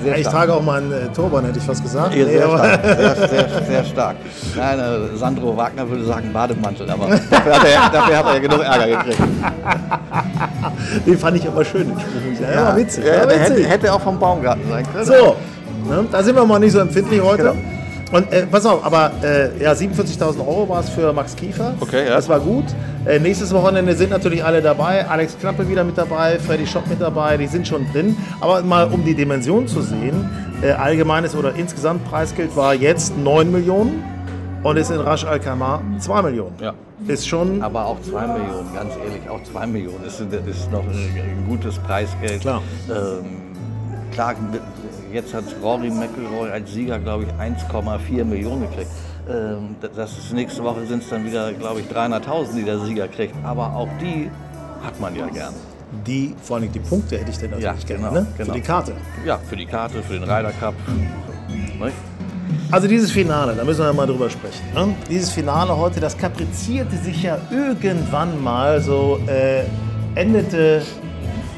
Sehr 0.03 0.17
Ich 0.17 0.23
stark. 0.23 0.35
trage 0.35 0.55
auch 0.55 0.63
mal 0.65 0.81
einen 0.83 0.91
äh, 0.93 0.97
Turban, 1.15 1.45
hätte 1.45 1.59
ich 1.61 1.65
fast 1.65 1.81
gesagt. 1.81 2.13
Ja, 2.13 2.25
Nee, 2.25 2.33
sehr, 2.33 2.49
stark, 2.49 2.81
sehr, 2.85 3.29
sehr, 3.29 3.63
sehr 3.69 3.85
stark. 3.85 4.17
Nein, 4.57 4.79
äh, 4.81 5.17
Sandro 5.17 5.57
Wagner 5.57 5.89
würde 5.89 6.05
sagen 6.05 6.33
Bademantel, 6.33 6.91
aber 6.91 7.07
dafür 7.31 7.55
hat, 7.55 7.65
er, 7.65 7.91
dafür 8.01 8.17
hat 8.19 8.27
er 8.27 8.33
ja 8.35 8.39
genug 8.41 8.61
Ärger 8.65 8.87
gekriegt. 8.89 9.19
Den 11.07 11.19
fand 11.19 11.37
ich 11.37 11.47
aber 11.47 11.65
schön, 11.65 11.89
den 11.89 11.99
Spruch. 12.01 12.53
Ja, 12.53 12.65
war 12.67 12.77
witzig. 12.77 13.05
Ja, 13.05 13.27
der 13.27 13.29
witzig. 13.41 13.57
hätte, 13.65 13.69
hätte 13.69 13.93
auch 13.93 14.01
vom 14.01 14.19
Baumgarten 14.19 14.63
sein 14.69 14.85
können. 14.93 15.05
So, 15.05 15.37
ne, 15.89 16.05
da 16.11 16.23
sind 16.23 16.35
wir 16.35 16.45
mal 16.45 16.59
nicht 16.59 16.73
so 16.73 16.81
empfindlich 16.81 17.23
heute. 17.23 17.43
Genau. 17.43 17.55
Und 18.13 18.31
äh, 18.31 18.47
pass 18.47 18.67
auf, 18.67 18.85
aber 18.85 19.11
äh, 19.23 19.63
ja, 19.63 19.73
47.000 19.73 20.41
Euro 20.41 20.69
war 20.69 20.81
es 20.81 20.91
für 20.91 21.13
Max 21.15 21.35
Kiefer. 21.35 21.75
Okay, 21.81 22.07
ja. 22.07 22.15
Das 22.15 22.29
war 22.29 22.41
gut. 22.41 22.67
Äh, 23.07 23.19
nächstes 23.19 23.53
Wochenende 23.55 23.95
sind 23.95 24.11
natürlich 24.11 24.45
alle 24.45 24.61
dabei. 24.61 25.09
Alex 25.09 25.39
Klappe 25.39 25.67
wieder 25.69 25.83
mit 25.83 25.97
dabei, 25.97 26.39
Freddy 26.39 26.67
Schopp 26.67 26.87
mit 26.89 27.01
dabei, 27.01 27.39
die 27.39 27.47
sind 27.47 27.67
schon 27.67 27.91
drin. 27.91 28.15
Aber 28.41 28.63
mal 28.63 28.89
um 28.93 29.03
die 29.05 29.15
Dimension 29.15 29.67
zu 29.67 29.81
sehen, 29.81 30.29
äh, 30.63 30.73
allgemeines 30.73 31.35
oder 31.35 31.55
insgesamt 31.55 32.05
Preisgeld 32.05 32.55
war 32.55 32.75
jetzt 32.75 33.17
9 33.17 33.51
Millionen 33.51 34.05
und 34.63 34.77
ist 34.77 34.91
in 34.91 35.01
Rasch 35.01 35.25
Al-Khamar 35.25 35.83
2 35.99 36.23
Millionen. 36.23 36.55
Ja. 36.61 36.75
Ist 37.09 37.27
schon. 37.27 37.63
Aber 37.63 37.87
auch 37.87 38.01
2 38.03 38.27
Millionen, 38.27 38.75
ganz 38.75 38.93
ehrlich, 39.05 39.29
auch 39.29 39.43
2 39.43 39.67
Millionen 39.67 40.05
ist, 40.05 40.21
ist 40.21 40.71
noch 40.71 40.85
ein, 40.85 41.11
ein 41.17 41.45
gutes 41.49 41.79
Preisgeld. 41.79 42.43
Klar. 42.43 42.63
Ähm, 42.89 43.25
klar, 44.13 44.35
jetzt 45.13 45.35
hat 45.35 45.45
Rory 45.63 45.91
McIlroy 45.91 46.51
als 46.51 46.73
Sieger, 46.73 46.99
glaube 46.99 47.25
ich, 47.25 47.31
1,4 47.35 48.25
Millionen 48.25 48.63
gekriegt. 48.63 48.91
Ähm, 49.29 49.77
das 49.95 50.19
ist, 50.19 50.33
nächste 50.33 50.65
Woche 50.65 50.85
sind 50.87 51.03
es 51.03 51.09
dann 51.09 51.25
wieder, 51.25 51.53
glaube 51.53 51.81
ich, 51.81 51.87
300.000, 51.87 52.55
die 52.57 52.63
der 52.65 52.79
Sieger 52.81 53.09
kriegt. 53.09 53.35
Aber 53.45 53.75
auch 53.75 53.89
die 54.01 54.31
hat 54.85 54.99
man 55.01 55.15
ja 55.15 55.27
gern. 55.27 55.55
Die, 56.07 56.35
vor 56.43 56.57
allem 56.57 56.73
die 56.73 56.79
Punkte 56.79 57.19
hätte 57.19 57.31
ich 57.31 57.39
denn 57.39 57.51
natürlich 57.51 57.65
Ja, 57.83 57.87
gerne, 57.87 58.03
genau, 58.09 58.13
ne? 58.13 58.27
genau. 58.37 58.53
Für 58.53 58.59
die 58.59 58.65
Karte. 58.67 58.93
Ja, 59.27 59.39
für 59.39 59.57
die 59.57 59.67
Karte, 59.67 60.03
für 60.03 60.15
den 60.15 60.23
Ryder 60.25 60.53
Cup. 60.53 60.75
Nicht? 61.49 61.97
Also 62.71 62.89
dieses 62.89 63.11
Finale, 63.13 63.55
da 63.55 63.65
müssen 63.65 63.85
wir 63.85 63.93
mal 63.93 64.07
drüber 64.07 64.31
sprechen. 64.31 64.63
Ne? 64.75 64.95
Dieses 65.11 65.31
Finale 65.31 65.77
heute, 65.77 66.01
das 66.01 66.17
kaprizierte 66.17 66.97
sich 66.97 67.23
ja 67.23 67.37
irgendwann 67.51 68.43
mal 68.43 68.81
so, 68.81 69.21
äh, 69.27 69.65
endete 70.15 70.83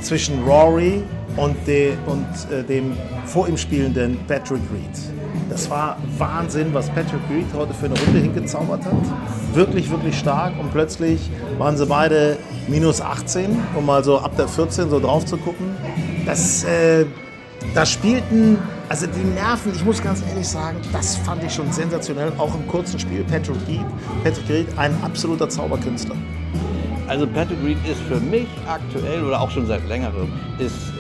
zwischen 0.01 0.43
Rory 0.45 1.03
und, 1.37 1.57
de, 1.67 1.95
und 2.07 2.27
äh, 2.53 2.63
dem 2.63 2.97
vor 3.27 3.49
ihm 3.49 3.57
spielenden 3.57 4.19
Patrick 4.27 4.63
Reed. 4.73 5.15
Das 5.51 5.69
war 5.69 5.99
Wahnsinn, 6.19 6.73
was 6.73 6.89
Patrick 6.91 7.21
Reed 7.31 7.47
heute 7.55 7.75
für 7.75 7.87
eine 7.87 7.99
Runde 7.99 8.21
hingezaubert 8.21 8.85
hat. 8.85 8.93
Wirklich, 9.55 9.91
wirklich 9.91 10.19
stark. 10.19 10.53
Und 10.59 10.73
plötzlich 10.73 11.31
waren 11.59 11.77
sie 11.77 11.87
beide 11.87 12.39
minus 12.67 13.01
18, 13.01 13.57
um 13.77 13.87
mal 13.87 14.03
so 14.03 14.19
ab 14.19 14.37
der 14.37 14.49
14 14.49 14.91
so 14.91 15.01
drauf 15.01 15.25
zu 15.27 15.37
gucken. 15.37 15.67
Das, 16.25 16.65
äh, 16.65 17.05
da 17.75 17.85
spielten, 17.85 18.59
also 18.89 19.07
die 19.07 19.25
Nerven, 19.25 19.73
ich 19.75 19.85
muss 19.85 20.03
ganz 20.03 20.23
ehrlich 20.29 20.49
sagen, 20.49 20.79
das 20.93 21.17
fand 21.17 21.43
ich 21.45 21.53
schon 21.53 21.71
sensationell, 21.73 22.33
auch 22.39 22.55
im 22.55 22.67
kurzen 22.67 22.99
Spiel. 22.99 23.25
Patrick 23.25 23.57
Reed, 23.69 23.85
Patrick 24.23 24.49
Reed, 24.49 24.67
ein 24.77 24.95
absoluter 25.03 25.49
Zauberkünstler. 25.49 26.17
Also 27.07 27.27
Patrick 27.27 27.59
Reed 27.63 27.79
ist 27.87 28.01
für 28.09 28.19
mich 28.19 28.49
aktuell 28.67 29.23
oder 29.25 29.41
auch 29.41 29.51
schon 29.51 29.67
seit 29.67 29.87
längerem, 29.89 30.33
ist 30.59 30.95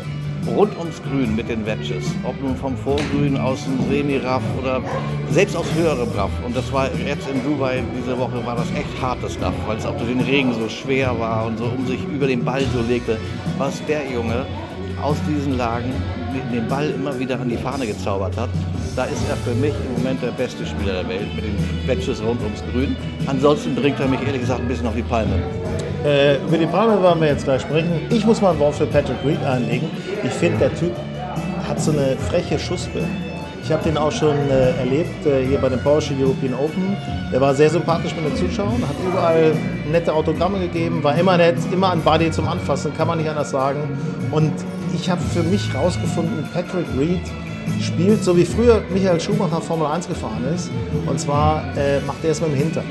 rund 0.46 0.76
ums 0.78 1.02
Grün 1.02 1.34
mit 1.34 1.48
den 1.48 1.64
Wedges. 1.66 2.04
Ob 2.24 2.40
nun 2.40 2.56
vom 2.56 2.76
Vorgrün 2.76 3.36
aus 3.36 3.64
dem 3.64 3.78
Semi-Raff 3.88 4.42
oder 4.60 4.80
selbst 5.30 5.56
aus 5.56 5.66
höherem 5.74 6.08
Raff. 6.16 6.30
Und 6.44 6.56
das 6.56 6.72
war 6.72 6.88
jetzt 7.06 7.28
in 7.28 7.42
Dubai 7.44 7.82
diese 7.96 8.18
Woche 8.18 8.44
war 8.44 8.56
das 8.56 8.70
echt 8.72 9.00
hartes 9.00 9.40
Raff, 9.40 9.54
weil 9.66 9.78
es 9.78 9.86
auch 9.86 9.96
durch 9.96 10.10
den 10.10 10.20
Regen 10.20 10.52
so 10.54 10.68
schwer 10.68 11.18
war 11.18 11.46
und 11.46 11.58
so 11.58 11.64
um 11.64 11.86
sich 11.86 12.02
über 12.04 12.26
den 12.26 12.44
Ball 12.44 12.62
so 12.72 12.80
legte. 12.82 13.18
Was 13.58 13.84
der 13.86 14.10
Junge 14.10 14.46
aus 15.02 15.16
diesen 15.28 15.56
Lagen 15.56 15.92
den 16.52 16.66
Ball 16.68 16.90
immer 16.90 17.18
wieder 17.18 17.38
an 17.40 17.48
die 17.48 17.56
Fahne 17.56 17.86
gezaubert 17.86 18.36
hat. 18.36 18.48
Da 18.96 19.04
ist 19.04 19.28
er 19.28 19.36
für 19.36 19.54
mich 19.54 19.74
im 19.86 20.02
Moment 20.02 20.22
der 20.22 20.30
beste 20.32 20.64
Spieler 20.66 21.02
der 21.02 21.08
Welt 21.08 21.34
mit 21.34 21.44
den 21.44 21.56
Wedges 21.86 22.22
rund 22.22 22.40
ums 22.42 22.62
Grün. 22.72 22.96
Ansonsten 23.26 23.74
bringt 23.74 23.98
er 24.00 24.08
mich 24.08 24.20
ehrlich 24.22 24.40
gesagt 24.40 24.60
ein 24.60 24.68
bisschen 24.68 24.86
auf 24.86 24.94
die 24.94 25.02
Palme. 25.02 25.42
Äh, 26.04 26.36
über 26.36 26.58
die 26.58 26.66
Palme 26.66 27.02
wollen 27.02 27.18
wir 27.20 27.28
jetzt 27.28 27.44
gleich 27.44 27.62
sprechen. 27.62 28.02
Ich 28.10 28.26
muss 28.26 28.42
mal 28.42 28.52
ein 28.52 28.58
Wort 28.58 28.74
für 28.74 28.86
Patrick 28.86 29.16
Reed 29.24 29.42
einlegen. 29.42 29.88
Ich 30.22 30.32
finde, 30.32 30.58
der 30.58 30.74
Typ 30.74 30.92
hat 31.66 31.80
so 31.80 31.92
eine 31.92 32.16
freche 32.28 32.58
Schuspe. 32.58 33.02
Ich 33.62 33.72
habe 33.72 33.82
den 33.82 33.96
auch 33.96 34.12
schon 34.12 34.36
äh, 34.50 34.76
erlebt 34.78 35.24
äh, 35.24 35.46
hier 35.46 35.56
bei 35.56 35.70
den 35.70 35.80
Porsche 35.80 36.12
European 36.20 36.52
Open. 36.52 36.94
Der 37.32 37.40
war 37.40 37.54
sehr 37.54 37.70
sympathisch 37.70 38.14
mit 38.14 38.26
den 38.26 38.36
Zuschauern, 38.36 38.82
hat 38.86 38.96
überall 39.02 39.54
nette 39.90 40.12
Autogramme 40.12 40.58
gegeben, 40.58 41.02
war 41.02 41.16
immer 41.16 41.38
nett, 41.38 41.56
immer 41.72 41.88
an 41.88 42.02
Buddy 42.02 42.30
zum 42.30 42.46
Anfassen, 42.48 42.94
kann 42.94 43.08
man 43.08 43.16
nicht 43.16 43.30
anders 43.30 43.48
sagen. 43.48 43.80
Und 44.30 44.52
ich 44.94 45.08
habe 45.08 45.22
für 45.22 45.42
mich 45.42 45.74
rausgefunden, 45.74 46.46
Patrick 46.52 46.84
Reed 46.98 47.22
spielt 47.80 48.22
so 48.22 48.36
wie 48.36 48.44
früher 48.44 48.82
Michael 48.92 49.18
Schumacher 49.18 49.62
Formel 49.62 49.86
1 49.86 50.08
gefahren 50.08 50.44
ist. 50.54 50.70
Und 51.06 51.18
zwar 51.18 51.64
äh, 51.78 52.00
macht 52.06 52.22
er 52.22 52.32
es 52.32 52.42
mit 52.42 52.50
dem 52.50 52.56
Hintern. 52.56 52.84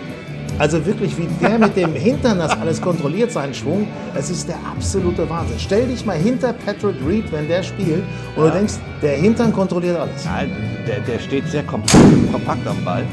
Also 0.60 0.86
wirklich, 0.86 1.18
wie 1.18 1.28
der 1.42 1.58
mit 1.58 1.76
dem 1.76 1.94
Hintern 1.94 2.38
das 2.38 2.52
alles 2.52 2.82
kontrolliert, 2.82 3.32
seinen 3.32 3.54
Schwung, 3.54 3.88
es 4.16 4.30
ist 4.30 4.48
der 4.48 4.58
absolute 4.70 5.28
Wahnsinn. 5.30 5.58
Stell 5.60 5.88
dich 5.88 6.06
mal 6.06 6.18
hinter 6.18 6.54
Patrick 6.54 6.96
Reed, 7.08 7.32
wenn 7.32 7.48
der 7.48 7.64
spielt, 7.64 8.04
und 8.36 8.46
du 8.46 8.52
denkst, 8.52 8.76
der 9.02 9.18
Hintern 9.18 9.52
kontrolliert 9.52 9.98
alles. 10.00 10.24
Ja, 10.24 10.44
der, 10.88 11.00
der 11.00 11.20
steht 11.20 11.48
sehr 11.48 11.64
kompakt, 11.64 11.98
kompakt 12.32 12.68
am 12.68 12.84
Ball. 12.86 13.04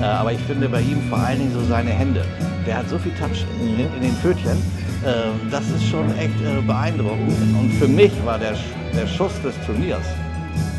Äh, 0.00 0.04
aber 0.04 0.32
ich 0.32 0.40
finde 0.40 0.68
bei 0.68 0.80
ihm 0.80 1.00
vor 1.08 1.18
allen 1.18 1.38
Dingen 1.38 1.52
so 1.52 1.64
seine 1.68 1.90
Hände. 1.90 2.24
Der 2.66 2.78
hat 2.78 2.88
so 2.88 2.98
viel 2.98 3.12
Touch 3.12 3.44
in, 3.60 3.78
in 3.78 4.02
den 4.02 4.14
Pfötchen. 4.16 4.56
Äh, 5.04 5.50
das 5.50 5.68
ist 5.70 5.86
schon 5.88 6.10
echt 6.18 6.40
äh, 6.40 6.60
beeindruckend. 6.66 7.32
Und 7.60 7.72
für 7.78 7.88
mich 7.88 8.12
war 8.24 8.38
der, 8.38 8.54
der 8.94 9.06
Schuss 9.06 9.32
des 9.42 9.54
Turniers 9.64 10.06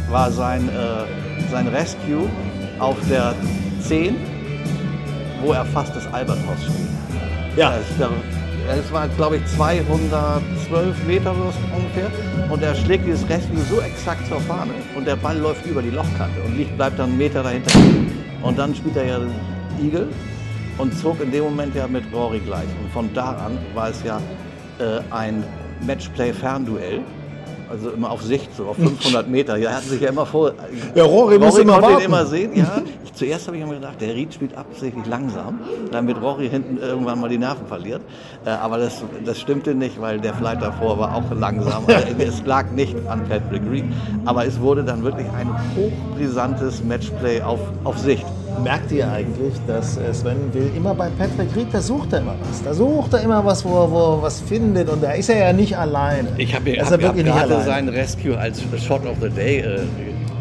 war 0.09 0.31
sein, 0.31 0.69
äh, 0.69 1.51
sein 1.51 1.67
Rescue 1.67 2.29
auf 2.79 2.97
der 3.09 3.35
10, 3.81 4.15
wo 5.41 5.53
er 5.53 5.65
fast 5.65 5.95
das 5.95 6.05
Albatros 6.13 6.59
spielt. 6.63 7.57
Ja, 7.57 7.73
Es, 7.77 7.97
der- 7.97 8.09
es 8.69 8.91
war, 8.91 9.07
glaube 9.09 9.37
ich, 9.37 9.45
212 9.55 11.03
Meter 11.07 11.31
ungefähr. 11.31 12.11
Und 12.49 12.61
er 12.63 12.75
schlägt 12.75 13.05
dieses 13.07 13.27
Rescue 13.29 13.57
so 13.69 13.79
exakt 13.81 14.27
zur 14.27 14.39
Fahne. 14.41 14.71
Und 14.95 15.07
der 15.07 15.15
Ball 15.15 15.37
läuft 15.37 15.65
über 15.65 15.81
die 15.81 15.89
Lochkante 15.89 16.41
und 16.45 16.57
liegt, 16.57 16.75
bleibt 16.75 16.99
dann 16.99 17.09
einen 17.09 17.17
Meter 17.17 17.43
dahinter. 17.43 17.71
Und 18.41 18.57
dann 18.59 18.75
spielt 18.75 18.95
er 18.97 19.05
ja 19.05 19.19
den 19.19 19.31
Igel 19.85 20.07
und 20.77 20.97
zog 20.97 21.21
in 21.21 21.31
dem 21.31 21.45
Moment 21.45 21.75
ja 21.75 21.87
mit 21.87 22.03
Rory 22.13 22.39
gleich. 22.39 22.67
Und 22.83 22.91
von 22.91 23.13
da 23.13 23.31
an 23.45 23.57
war 23.73 23.89
es 23.89 24.03
ja 24.03 24.19
äh, 24.79 24.99
ein 25.11 25.43
Matchplay-Fernduell. 25.85 27.01
Also 27.69 27.89
immer 27.91 28.11
auf 28.11 28.21
Sicht, 28.21 28.55
so 28.55 28.65
auf 28.65 28.77
500 28.77 29.27
Meter. 29.29 29.57
Ja, 29.57 29.71
er 29.71 29.77
hat 29.77 29.83
sich 29.83 30.01
ja 30.01 30.09
immer 30.09 30.25
vor. 30.25 30.53
Ja, 30.95 31.03
Rory 31.03 31.37
muss 31.37 31.57
immer 31.57 31.81
warten. 31.81 32.03
immer 32.03 32.25
sehen. 32.25 32.51
Ja, 32.55 32.81
ich, 33.03 33.13
zuerst 33.13 33.47
habe 33.47 33.57
ich 33.57 33.65
mir 33.65 33.75
gedacht, 33.75 33.99
der 33.99 34.15
Ried 34.15 34.33
spielt 34.33 34.55
absichtlich 34.57 35.05
langsam, 35.05 35.59
damit 35.91 36.21
Rory 36.21 36.49
hinten 36.49 36.77
irgendwann 36.77 37.19
mal 37.19 37.29
die 37.29 37.37
Nerven 37.37 37.67
verliert. 37.67 38.01
Äh, 38.45 38.49
aber 38.49 38.77
das, 38.77 39.03
das 39.25 39.39
stimmte 39.39 39.75
nicht, 39.75 39.99
weil 39.99 40.19
der 40.19 40.33
Flight 40.33 40.61
davor 40.61 40.97
war 40.99 41.15
auch 41.15 41.31
langsam. 41.37 41.85
Also, 41.97 42.13
es 42.19 42.45
lag 42.45 42.71
nicht 42.71 42.95
an 43.07 43.27
Patrick 43.27 43.63
Reed, 43.69 43.85
aber 44.25 44.45
es 44.45 44.59
wurde 44.61 44.83
dann 44.83 45.03
wirklich 45.03 45.27
ein 45.35 45.49
hochbrisantes 45.75 46.83
Matchplay 46.83 47.41
auf, 47.41 47.59
auf 47.83 47.97
Sicht. 47.97 48.25
Merkt 48.63 48.91
ihr 48.91 49.11
eigentlich, 49.11 49.53
dass 49.65 49.97
äh, 49.97 50.13
Sven 50.13 50.53
will 50.53 50.71
immer 50.75 50.93
bei 50.93 51.09
Patrick 51.09 51.55
Reed, 51.55 51.67
da 51.71 51.81
sucht 51.81 52.13
er 52.13 52.19
immer 52.19 52.35
was. 52.47 52.63
Da 52.63 52.73
sucht 52.73 53.13
er 53.13 53.21
immer 53.21 53.43
was, 53.43 53.63
wo 53.63 53.83
er, 53.83 53.91
wo 53.91 53.97
er 54.15 54.21
was 54.21 54.41
findet. 54.41 54.89
Und 54.89 55.03
da 55.03 55.11
ist 55.11 55.29
er 55.29 55.37
ja 55.37 55.53
nicht 55.53 55.77
alleine. 55.77 56.29
Ich 56.37 56.55
habe 56.55 56.71
er 56.71 56.85
hab, 56.85 56.91
hab 56.91 57.01
wirklich 57.01 57.25
nicht 57.25 57.33
gerade 57.33 57.55
alleine. 57.55 57.65
seinen 57.65 57.89
Rescue 57.89 58.37
als 58.37 58.61
Shot 58.83 59.05
of 59.05 59.17
the 59.21 59.29
Day 59.29 59.59
äh, 59.59 59.79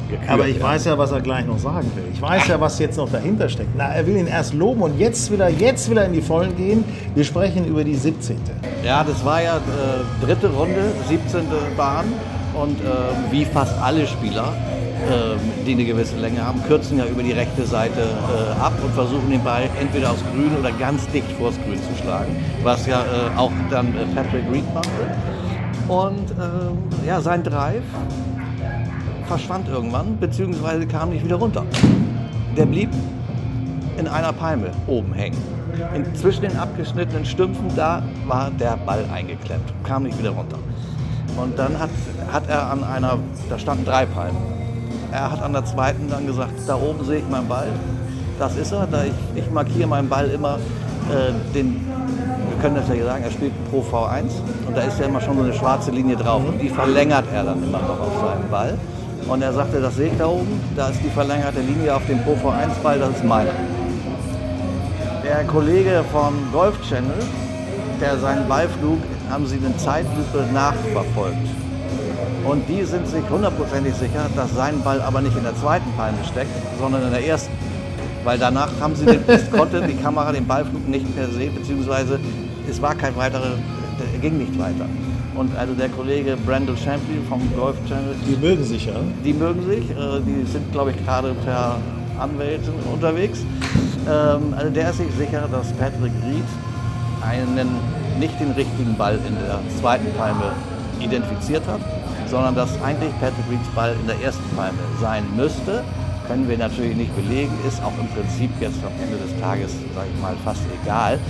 gekürt. 0.08 0.30
Aber 0.30 0.46
ich 0.46 0.58
ja. 0.58 0.62
weiß 0.62 0.84
ja, 0.86 0.98
was 0.98 1.12
er 1.12 1.20
gleich 1.20 1.46
noch 1.46 1.58
sagen 1.58 1.90
will. 1.94 2.04
Ich 2.12 2.20
weiß 2.22 2.48
ja, 2.48 2.60
was 2.60 2.78
jetzt 2.78 2.96
noch 2.96 3.10
dahinter 3.10 3.48
steckt. 3.48 3.70
Na, 3.76 3.88
er 3.88 4.06
will 4.06 4.16
ihn 4.16 4.26
erst 4.26 4.54
loben 4.54 4.82
und 4.82 4.98
jetzt 4.98 5.30
will 5.30 5.40
er, 5.40 5.50
jetzt 5.50 5.90
will 5.90 5.98
er 5.98 6.06
in 6.06 6.12
die 6.12 6.22
Vollen 6.22 6.56
gehen. 6.56 6.84
Wir 7.14 7.24
sprechen 7.24 7.66
über 7.66 7.84
die 7.84 7.94
17. 7.94 8.36
Ja, 8.84 9.04
das 9.04 9.24
war 9.24 9.42
ja 9.42 9.56
äh, 9.56 10.24
dritte 10.24 10.48
Runde, 10.48 10.92
17. 11.08 11.42
Bahn. 11.76 12.06
Und 12.54 12.80
äh, 12.80 12.84
wie 13.30 13.44
fast 13.44 13.76
alle 13.82 14.06
Spieler, 14.06 14.54
die 15.66 15.72
eine 15.72 15.84
gewisse 15.84 16.16
Länge 16.16 16.44
haben, 16.44 16.62
kürzen 16.64 16.98
ja 16.98 17.04
über 17.06 17.22
die 17.22 17.32
rechte 17.32 17.64
Seite 17.64 18.00
äh, 18.00 18.60
ab 18.60 18.72
und 18.82 18.92
versuchen 18.94 19.30
den 19.30 19.42
Ball 19.44 19.68
entweder 19.80 20.10
aufs 20.10 20.22
Grün 20.32 20.56
oder 20.58 20.72
ganz 20.72 21.06
dicht 21.08 21.30
vors 21.32 21.54
Grün 21.64 21.76
zu 21.76 22.02
schlagen. 22.02 22.36
Was 22.62 22.86
ja 22.86 23.02
äh, 23.02 23.36
auch 23.36 23.52
dann 23.70 23.88
äh, 23.88 24.06
Patrick 24.14 24.44
Reed 24.50 24.64
machte. 24.74 24.90
Und 25.88 26.30
äh, 26.30 27.06
ja, 27.06 27.20
sein 27.20 27.42
Drive 27.42 27.84
verschwand 29.26 29.68
irgendwann, 29.68 30.18
beziehungsweise 30.18 30.86
kam 30.86 31.10
nicht 31.10 31.24
wieder 31.24 31.36
runter. 31.36 31.64
Der 32.56 32.66
blieb 32.66 32.90
in 33.98 34.08
einer 34.08 34.32
Palme 34.32 34.70
oben 34.86 35.12
hängen. 35.12 35.36
In, 35.94 36.14
zwischen 36.14 36.42
den 36.42 36.56
abgeschnittenen 36.56 37.24
Stümpfen, 37.24 37.70
da 37.76 38.02
war 38.26 38.50
der 38.50 38.76
Ball 38.78 39.04
eingeklemmt, 39.12 39.72
kam 39.84 40.04
nicht 40.04 40.18
wieder 40.18 40.30
runter. 40.30 40.58
Und 41.36 41.58
dann 41.58 41.78
hat, 41.78 41.90
hat 42.32 42.48
er 42.48 42.70
an 42.70 42.82
einer, 42.82 43.18
da 43.50 43.58
standen 43.58 43.84
drei 43.84 44.06
Palmen. 44.06 44.55
Er 45.16 45.30
hat 45.30 45.42
an 45.42 45.54
der 45.54 45.64
zweiten 45.64 46.10
dann 46.10 46.26
gesagt, 46.26 46.52
da 46.66 46.76
oben 46.76 47.02
sehe 47.02 47.20
ich 47.20 47.28
meinen 47.30 47.48
Ball, 47.48 47.68
das 48.38 48.54
ist 48.54 48.70
er. 48.70 48.86
Da 48.86 49.02
ich, 49.04 49.14
ich 49.34 49.50
markiere 49.50 49.88
meinen 49.88 50.10
Ball 50.10 50.28
immer, 50.28 50.58
äh, 51.08 51.32
den, 51.54 51.86
wir 52.50 52.58
können 52.60 52.74
das 52.74 52.86
ja 52.94 53.02
sagen, 53.02 53.24
er 53.24 53.30
spielt 53.30 53.52
Pro 53.70 53.80
V1 53.80 54.24
und 54.68 54.76
da 54.76 54.82
ist 54.82 55.00
ja 55.00 55.06
immer 55.06 55.22
schon 55.22 55.38
so 55.38 55.42
eine 55.42 55.54
schwarze 55.54 55.90
Linie 55.90 56.16
drauf 56.16 56.42
und 56.46 56.60
die 56.60 56.68
verlängert 56.68 57.24
er 57.32 57.44
dann 57.44 57.62
immer 57.62 57.78
noch 57.78 57.98
auf 57.98 58.12
seinen 58.20 58.50
Ball. 58.50 58.76
Und 59.26 59.40
er 59.40 59.54
sagte, 59.54 59.80
das 59.80 59.96
sehe 59.96 60.08
ich 60.08 60.18
da 60.18 60.26
oben, 60.26 60.60
da 60.76 60.90
ist 60.90 61.00
die 61.02 61.08
verlängerte 61.08 61.60
Linie 61.60 61.94
auf 61.94 62.06
dem 62.06 62.22
Pro 62.22 62.32
V1 62.32 62.78
Ball, 62.82 62.98
das 62.98 63.16
ist 63.16 63.24
meiner. 63.24 63.52
Der 65.24 65.44
Kollege 65.44 66.04
von 66.12 66.34
Golf 66.52 66.78
Channel, 66.86 67.22
der 68.02 68.18
seinen 68.18 68.46
Ballflug, 68.46 68.98
haben 69.30 69.46
sie 69.46 69.56
in 69.56 69.78
Zeitlupe 69.78 70.44
nachverfolgt. 70.52 71.65
Und 72.46 72.68
die 72.68 72.84
sind 72.84 73.08
sich 73.08 73.28
hundertprozentig 73.28 73.94
sicher, 73.94 74.30
dass 74.36 74.54
sein 74.54 74.80
Ball 74.82 75.02
aber 75.02 75.20
nicht 75.20 75.36
in 75.36 75.42
der 75.42 75.56
zweiten 75.56 75.90
Palme 75.96 76.18
steckt, 76.30 76.50
sondern 76.78 77.02
in 77.02 77.10
der 77.10 77.26
ersten. 77.26 77.52
Weil 78.22 78.38
danach 78.38 78.70
haben 78.80 78.94
sie 78.94 79.04
den, 79.04 79.20
konnte 79.50 79.82
die 79.82 79.94
Kamera 79.94 80.30
den 80.30 80.46
Ballflug 80.46 80.86
nicht 80.88 81.14
mehr 81.16 81.28
sehen, 81.28 81.54
beziehungsweise 81.54 82.20
es 82.70 82.80
war 82.80 82.94
kein 82.94 83.16
weiterer, 83.16 83.52
ging 84.20 84.38
nicht 84.38 84.56
weiter. 84.58 84.86
Und 85.34 85.56
also 85.56 85.74
der 85.74 85.88
Kollege 85.88 86.36
Brandon 86.46 86.76
Champion 86.76 87.24
vom 87.28 87.40
Golf 87.56 87.76
Channel, 87.88 88.14
Die 88.26 88.36
mögen 88.36 88.64
sich 88.64 88.86
ja. 88.86 88.94
die 89.24 89.32
mögen 89.32 89.66
sich, 89.66 89.90
äh, 89.90 90.20
die 90.24 90.46
sind 90.50 90.72
glaube 90.72 90.92
ich 90.92 91.04
gerade 91.04 91.34
per 91.44 91.76
Anwälten 92.18 92.72
unterwegs. 92.92 93.40
Ähm, 94.08 94.54
also 94.56 94.70
der 94.70 94.90
ist 94.90 94.98
sich 94.98 95.12
sicher, 95.18 95.48
dass 95.50 95.72
Patrick 95.72 96.12
Reed 96.24 96.44
einen 97.22 97.68
nicht 98.18 98.38
den 98.40 98.52
richtigen 98.52 98.96
Ball 98.96 99.18
in 99.28 99.34
der 99.34 99.58
zweiten 99.78 100.12
Palme 100.16 100.52
identifiziert 101.00 101.62
hat, 101.66 101.80
sondern 102.28 102.54
dass 102.54 102.70
eigentlich 102.82 103.12
Patrick 103.20 103.44
Reeds 103.50 103.68
Ball 103.74 103.94
in 104.00 104.06
der 104.06 104.20
ersten 104.20 104.44
Palme 104.56 104.78
sein 105.00 105.24
müsste. 105.36 105.84
Können 106.26 106.48
wir 106.48 106.58
natürlich 106.58 106.96
nicht 106.96 107.14
belegen, 107.14 107.52
ist 107.66 107.80
auch 107.82 107.92
im 108.00 108.08
Prinzip 108.08 108.50
jetzt 108.60 108.78
am 108.84 108.92
Ende 109.00 109.16
des 109.16 109.40
Tages, 109.40 109.72
sage 109.94 110.08
ich 110.12 110.20
mal, 110.20 110.34
fast 110.44 110.62
egal. 110.82 111.20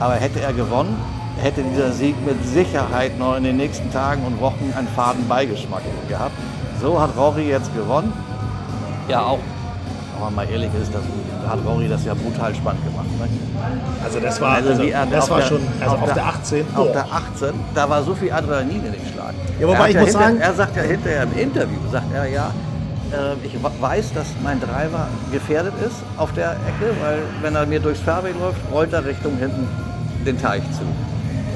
Aber 0.00 0.14
hätte 0.14 0.40
er 0.40 0.54
gewonnen, 0.54 0.96
hätte 1.40 1.62
dieser 1.62 1.92
Sieg 1.92 2.14
mit 2.24 2.42
Sicherheit 2.46 3.18
noch 3.18 3.36
in 3.36 3.44
den 3.44 3.56
nächsten 3.58 3.92
Tagen 3.92 4.24
und 4.24 4.40
Wochen 4.40 4.72
einen 4.76 4.88
faden 4.88 5.28
Beigeschmack 5.28 5.82
gehabt. 6.08 6.34
So 6.80 7.00
hat 7.00 7.10
Rory 7.16 7.48
jetzt 7.48 7.74
gewonnen. 7.74 8.12
Ja, 9.08 9.24
auch, 9.24 9.38
wenn 10.18 10.24
man 10.24 10.34
mal 10.34 10.50
ehrlich 10.50 10.70
ist, 10.82 10.92
das 10.92 11.02
hat 11.50 11.58
Rory 11.66 11.88
das 11.88 12.04
ja 12.04 12.14
brutal 12.14 12.54
spannend 12.54 12.82
gemacht. 12.84 13.06
Ne? 13.18 13.28
Also 14.04 14.20
das 14.20 14.40
war, 14.40 14.54
also, 14.56 14.82
wie 14.82 14.90
er 14.90 15.06
das 15.06 15.24
auf 15.24 15.30
war 15.30 15.38
der- 15.38 15.46
schon, 15.46 15.60
also 15.80 15.94
auf 15.94 16.02
auf, 16.02 16.06
der- 16.06 16.14
der 16.14 16.26
18. 16.26 16.66
Auf 16.74 16.86
Boah. 16.86 16.92
der 16.92 17.04
18, 17.04 17.48
da 17.74 17.88
war 17.90 18.02
so 18.02 18.14
viel 18.14 18.32
Adrenalin 18.32 18.84
in 18.84 18.92
dem 18.92 19.06
Schlag. 19.12 19.34
Ja, 19.60 19.66
wobei 19.68 19.78
Er 19.78 19.88
ich 19.90 19.96
muss 19.96 20.04
hinter, 20.06 20.18
sagen- 20.20 20.40
Er 20.40 20.54
sagt 20.54 20.76
ja 20.76 20.82
hinterher 20.82 21.22
im 21.22 21.38
Interview, 21.38 21.78
sagt 21.90 22.12
er 22.14 22.26
ja, 22.26 22.50
äh, 23.12 23.46
ich 23.46 23.56
weiß, 23.80 24.12
dass 24.12 24.26
mein 24.42 24.60
Driver 24.60 25.06
gefährdet 25.32 25.74
ist 25.86 25.96
auf 26.16 26.32
der 26.34 26.52
Ecke, 26.52 26.92
weil 27.00 27.18
wenn 27.42 27.54
er 27.54 27.64
mir 27.66 27.80
durchs 27.80 28.00
Fairway 28.00 28.32
läuft, 28.38 28.60
rollt 28.72 28.92
er 28.92 29.04
Richtung 29.04 29.36
hinten 29.38 29.66
den 30.26 30.38
Teich 30.40 30.62
zu. 30.72 30.82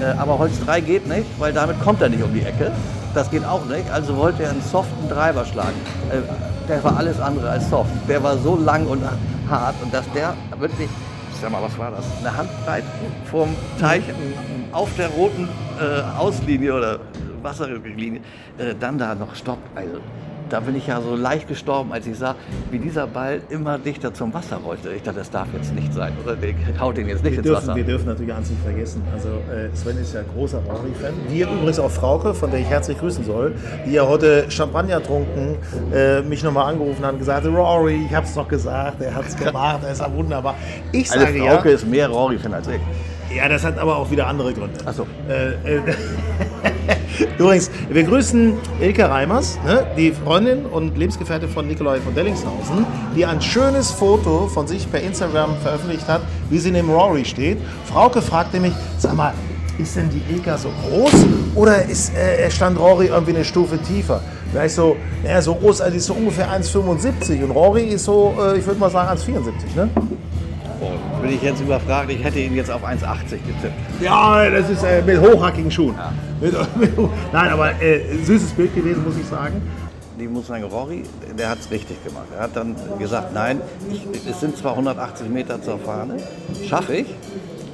Äh, 0.05 0.13
aber 0.19 0.39
Holz 0.39 0.53
3 0.65 0.81
geht 0.81 1.07
nicht, 1.09 1.27
weil 1.39 1.53
damit 1.53 1.81
kommt 1.83 2.01
er 2.01 2.09
nicht 2.09 2.23
um 2.23 2.33
die 2.33 2.41
Ecke. 2.43 2.73
Das 3.15 3.31
geht 3.31 3.45
auch 3.45 3.65
nicht, 3.67 3.91
also 3.91 4.17
wollte 4.17 4.43
er 4.45 4.51
einen 4.51 4.63
soften 4.63 5.09
Driver 5.09 5.45
schlagen. 5.45 5.77
Äh, 6.11 6.23
der 6.69 6.83
war 6.83 6.97
alles 6.97 7.21
andere 7.21 7.51
als 7.51 7.69
soft. 7.69 7.91
Der 8.09 8.23
war 8.23 8.39
so 8.39 8.57
lang 8.57 8.87
und 8.87 9.03
hart 9.49 9.75
und 9.83 9.93
dass 9.93 10.11
der 10.13 10.35
wirklich, 10.59 10.89
sag 11.41 11.51
mal, 11.51 11.63
was 11.63 11.77
war 11.77 11.91
das? 11.91 12.05
Eine 12.21 12.35
Handbreit 12.35 12.85
vorm 13.31 13.55
Teich 13.79 14.03
auf 14.73 14.89
der 14.97 15.09
roten 15.09 15.49
äh, 15.79 16.19
Auslinie 16.19 16.75
oder 16.75 17.01
Wasserlinie 17.43 18.21
äh, 18.59 18.75
dann 18.79 18.97
da 18.97 19.15
noch 19.15 19.35
stoppt. 19.35 19.77
Also, 19.77 19.99
da 20.53 20.61
bin 20.61 20.77
ich 20.77 20.87
ja 20.87 21.01
so 21.01 21.17
leicht 21.17 21.49
gestorben, 21.49 21.93
als 21.93 22.07
ich 22.07 22.19
sah, 22.19 22.35
wie 22.71 22.79
dieser 22.79 23.07
Ball 23.07 23.41
immer 23.49 23.79
dichter 23.79 24.13
zum 24.13 24.35
Wasser 24.35 24.57
rollte. 24.57 24.93
Ich 24.93 25.03
dachte, 25.03 25.21
das 25.21 25.31
darf 25.31 25.49
jetzt 25.55 25.75
nicht 25.75 25.93
sein. 25.95 26.13
Oder 26.23 26.37
der 26.37 26.55
haut 26.79 26.97
den 26.97 27.09
jetzt 27.09 27.25
nicht 27.25 27.33
Wir 27.33 27.39
ins 27.39 27.47
dürfen, 27.47 27.63
Wasser. 27.69 27.77
wir 27.77 27.85
dürfen 27.85 28.07
natürlich 28.07 28.35
eins 28.35 28.51
nicht 28.51 28.63
vergessen. 28.63 29.03
Also 29.13 29.29
äh, 29.29 29.75
Sven 29.75 29.99
ist 29.99 30.15
ja 30.15 30.21
großer 30.35 30.59
Rory-Fan. 30.59 31.15
Wir 31.29 31.47
übrigens 31.47 31.79
auch 31.79 31.91
Frauke, 31.91 32.35
von 32.35 32.51
der 32.51 32.61
ich 32.61 32.67
herzlich 32.67 32.99
grüßen 32.99 33.25
soll, 33.25 33.55
die 33.87 33.93
ja 33.93 34.07
heute 34.07 34.51
Champagner 34.51 35.03
trunken, 35.03 35.57
äh, 35.93 36.21
mich 36.21 36.43
nochmal 36.43 36.71
angerufen 36.71 37.05
hat 37.05 37.15
und 37.15 37.19
gesagt, 37.19 37.47
Rory, 37.47 38.07
ich 38.09 38.15
hab's 38.15 38.35
doch 38.35 38.49
gesagt, 38.49 39.01
er 39.01 39.15
hat's 39.15 39.37
gemacht, 39.37 39.81
er 39.85 39.93
ist 39.93 40.01
ja 40.01 40.13
wunderbar. 40.15 40.55
Ich 40.93 41.09
sage 41.09 41.39
Frauke 41.39 41.69
ja, 41.71 41.75
ist 41.75 41.87
mehr 41.87 42.09
Rory-Fan 42.09 42.53
als 42.53 42.69
ich. 42.69 42.81
Ja, 43.37 43.49
das 43.49 43.65
hat 43.65 43.79
aber 43.79 43.97
auch 43.97 44.11
wieder 44.11 44.27
andere 44.27 44.53
Gründe. 44.53 44.79
Ach 44.85 44.95
so. 44.95 45.07
Äh, 45.29 45.77
äh, 45.77 45.81
Übrigens, 47.39 47.71
wir 47.91 48.05
grüßen 48.05 48.55
Ilke 48.81 49.09
Reimers, 49.09 49.59
ne, 49.65 49.87
die 49.97 50.13
Freundin 50.13 50.65
und 50.67 50.97
Lebensgefährtin 50.97 51.49
von 51.49 51.67
Nikolai 51.67 52.01
von 52.01 52.15
Dellingshausen, 52.15 52.87
die 53.17 53.27
ein 53.27 53.41
schönes 53.41 53.91
Foto 53.91 54.47
von 54.49 54.67
sich 54.67 54.91
per 54.91 55.01
Instagram 55.01 55.57
veröffentlicht 55.63 56.09
hat, 56.09 56.23
wie 56.51 56.59
sie 56.59 56.71
neben 56.71 56.91
Rory 56.91 57.25
steht. 57.25 57.59
Frauke 57.87 58.23
fragte 58.23 58.61
mich, 58.61 58.73
sag 58.99 59.15
mal, 59.15 59.35
ist 59.79 59.97
denn 59.97 60.11
die 60.11 60.23
Ilka 60.33 60.57
so 60.59 60.71
groß 60.89 61.13
oder 61.55 61.85
ist, 61.85 62.15
äh, 62.15 62.51
stand 62.51 62.79
Rory 62.79 63.07
irgendwie 63.07 63.35
eine 63.35 63.45
Stufe 63.45 63.79
tiefer? 63.79 64.21
Da 64.53 64.65
ich 64.67 64.75
so, 64.75 64.97
naja, 65.23 65.41
so 65.41 65.55
groß, 65.55 65.81
also 65.81 65.93
die 65.93 65.99
ist 65.99 66.07
so 66.07 66.15
ungefähr 66.15 66.49
1,75 66.51 67.43
und 67.43 67.51
Rory 67.53 67.85
ist 67.85 68.05
so, 68.05 68.35
äh, 68.39 68.59
ich 68.59 68.67
würde 68.67 68.79
mal 68.79 68.91
sagen, 68.91 69.19
1,74, 69.19 69.77
ne? 69.77 69.89
Bin 71.23 71.35
ich 71.35 71.43
jetzt 71.43 71.61
überfragt, 71.61 72.11
ich 72.11 72.23
hätte 72.23 72.41
ihn 72.41 72.57
jetzt 72.57 72.71
auf 72.71 72.85
1,80 72.85 73.31
getippt. 73.31 73.73
Ja, 74.01 74.51
das 74.51 74.69
ist 74.69 74.83
äh, 74.83 75.03
mit 75.03 75.21
hochhackigen 75.21 75.71
Schuhen. 75.71 75.95
Mit, 76.41 76.53
mit, 76.77 76.99
nein, 77.33 77.53
aber 77.53 77.81
äh, 77.81 78.19
süßes 78.25 78.51
Bild 78.51 78.75
gewesen, 78.75 79.05
muss 79.05 79.17
ich 79.17 79.27
sagen. 79.27 79.63
Ich 80.19 80.29
muss 80.29 80.49
sagen, 80.49 80.65
Rory, 80.65 81.05
der 81.39 81.49
hat 81.49 81.61
es 81.61 81.71
richtig 81.71 82.05
gemacht. 82.05 82.27
Er 82.37 82.43
hat 82.43 82.57
dann 82.57 82.75
gesagt, 82.99 83.33
nein, 83.33 83.61
ich, 83.91 84.05
es 84.29 84.41
sind 84.41 84.57
zwar 84.57 84.73
180 84.73 85.29
Meter 85.29 85.63
zur 85.63 85.79
Fahne, 85.79 86.17
schaffe 86.69 86.95
ich, 86.95 87.07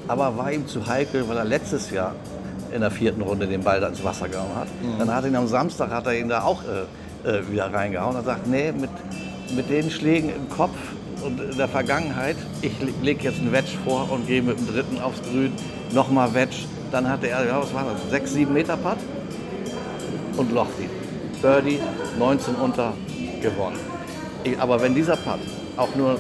aber 0.07 0.37
war 0.37 0.53
ihm 0.53 0.67
zu 0.67 0.87
heikel, 0.87 1.27
weil 1.27 1.39
er 1.39 1.45
letztes 1.45 1.91
Jahr 1.91 2.15
in 2.73 2.83
der 2.83 2.91
vierten 2.91 3.23
Runde 3.23 3.47
den 3.47 3.63
Ball 3.63 3.81
da 3.81 3.89
ins 3.89 4.05
Wasser 4.05 4.29
gehauen 4.29 4.55
hat. 4.55 4.69
Dann 4.99 5.15
hat 5.15 5.25
er 5.25 5.31
ihn 5.31 5.37
am 5.37 5.47
Samstag 5.47 5.91
hat 5.91 6.07
er 6.07 6.19
ihn 6.19 6.29
da 6.29 6.43
auch 6.43 6.63
äh, 6.65 7.29
äh, 7.29 7.51
wieder 7.51 7.73
reingehauen. 7.73 8.15
Er 8.15 8.23
sagt, 8.23 8.47
nee, 8.47 8.73
mit, 8.73 8.91
mit 9.57 9.71
den 9.71 9.91
Schlägen 9.91 10.29
im 10.31 10.49
Kopf 10.51 10.77
und 11.23 11.41
in 11.41 11.57
der 11.57 11.69
Vergangenheit, 11.69 12.37
ich 12.63 12.73
lege 13.03 13.25
jetzt 13.25 13.41
einen 13.41 13.53
Wedge 13.53 13.77
vor 13.85 14.11
und 14.11 14.27
gehe 14.27 14.43
mit 14.43 14.59
dem 14.59 14.67
dritten 14.67 15.01
aufs 15.01 15.21
Grün, 15.23 15.53
nochmal 15.93 16.35
Wedge. 16.35 16.57
Dann 16.91 17.09
hatte 17.09 17.29
er, 17.29 17.47
ja, 17.47 17.61
was 17.61 17.73
war 17.75 17.85
das, 17.85 18.11
6, 18.11 18.33
7 18.33 18.53
Meter 18.53 18.77
Putt 18.77 18.99
und 20.37 20.53
locht 20.53 20.79
ihn. 20.81 20.91
Birdie, 21.43 21.81
19 22.19 22.55
unter, 22.55 22.95
gewonnen. 23.43 23.79
Ich, 24.45 24.59
aber 24.59 24.81
wenn 24.81 24.95
dieser 24.95 25.17
Putt 25.17 25.41
auch 25.77 25.95
nur 25.95 26.19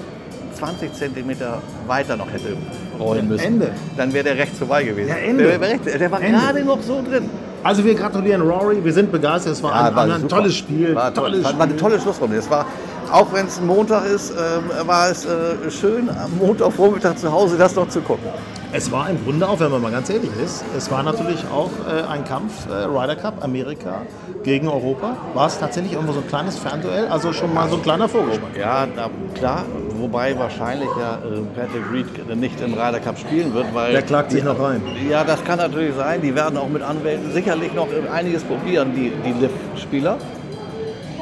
20 0.58 0.92
Zentimeter 0.92 1.62
weiter 1.86 2.16
noch 2.16 2.30
hätte 2.30 2.56
rollen 2.98 3.28
müssen, 3.28 3.44
Ende. 3.44 3.70
dann 3.96 4.12
wäre 4.12 4.24
der 4.24 4.36
rechts 4.36 4.58
vorbei 4.58 4.82
gewesen. 4.84 5.08
Ja, 5.08 5.16
Ende. 5.16 5.44
Der, 5.44 5.60
wäre 5.60 5.72
rechts, 5.72 5.86
der 5.86 6.10
war 6.10 6.20
gerade 6.20 6.64
noch 6.64 6.82
so 6.82 7.00
drin. 7.02 7.30
Also 7.62 7.84
wir 7.84 7.94
gratulieren 7.94 8.42
Rory, 8.42 8.84
wir 8.84 8.92
sind 8.92 9.10
begeistert, 9.10 9.52
es 9.52 9.62
war 9.62 9.72
ein, 9.74 9.96
ein, 9.96 10.20
super. 10.20 10.36
tolles 10.36 10.54
Spiel. 10.56 10.94
War, 10.94 11.12
toll. 11.12 11.30
tolles 11.30 11.44
war, 11.44 11.52
war 11.54 11.60
eine 11.62 11.70
Spiel. 11.70 11.80
tolle 11.80 12.00
Schlussrunde. 12.00 12.36
Es 12.36 12.48
war, 12.48 12.66
auch 13.10 13.32
wenn 13.32 13.46
es 13.46 13.58
ein 13.58 13.66
Montag 13.66 14.06
ist, 14.06 14.30
ähm, 14.30 14.86
war 14.86 15.10
es 15.10 15.24
äh, 15.24 15.70
schön, 15.70 16.08
am 16.10 16.36
Montagvormittag 16.38 17.16
zu 17.16 17.30
Hause 17.30 17.56
das 17.56 17.74
noch 17.74 17.88
zu 17.88 18.00
gucken. 18.00 18.28
Es 18.70 18.92
war 18.92 19.08
im 19.08 19.22
Grunde 19.24 19.48
auch, 19.48 19.58
wenn 19.60 19.70
man 19.70 19.80
mal 19.80 19.90
ganz 19.90 20.10
ehrlich 20.10 20.30
ist, 20.44 20.62
es 20.76 20.90
war 20.90 21.02
natürlich 21.02 21.42
auch 21.50 21.70
äh, 21.90 22.02
ein 22.02 22.22
Kampf, 22.24 22.66
äh, 22.68 22.84
Ryder 22.84 23.16
Cup, 23.16 23.42
Amerika 23.42 24.02
gegen 24.42 24.68
Europa. 24.68 25.16
War 25.32 25.46
es 25.46 25.58
tatsächlich 25.58 25.94
irgendwo 25.94 26.12
so 26.12 26.20
ein 26.20 26.28
kleines 26.28 26.58
Fernduell, 26.58 27.08
also 27.08 27.32
schon 27.32 27.54
mal 27.54 27.66
so 27.70 27.76
ein 27.76 27.82
kleiner 27.82 28.10
Vorgeschmack. 28.10 28.54
Ja, 28.58 28.86
da, 28.86 29.08
klar, 29.34 29.64
wobei 29.98 30.38
wahrscheinlich 30.38 30.90
ja 31.00 31.14
äh, 31.14 31.40
Patrick 31.58 31.84
Reed 31.90 32.36
nicht 32.36 32.60
im 32.60 32.74
Ryder 32.74 33.00
Cup 33.00 33.18
spielen 33.18 33.54
wird, 33.54 33.72
weil 33.72 33.92
Der 33.92 34.02
klagt 34.02 34.32
sich 34.32 34.44
noch 34.44 34.60
rein. 34.60 34.82
Ja, 35.08 35.24
das 35.24 35.42
kann 35.44 35.58
natürlich 35.58 35.94
sein. 35.94 36.20
Die 36.20 36.34
werden 36.34 36.58
auch 36.58 36.68
mit 36.68 36.82
Anwälten 36.82 37.32
sicherlich 37.32 37.72
noch 37.72 37.88
einiges 38.12 38.44
probieren, 38.44 38.92
die, 38.94 39.12
die 39.24 39.32
Liv-Spieler. 39.32 40.18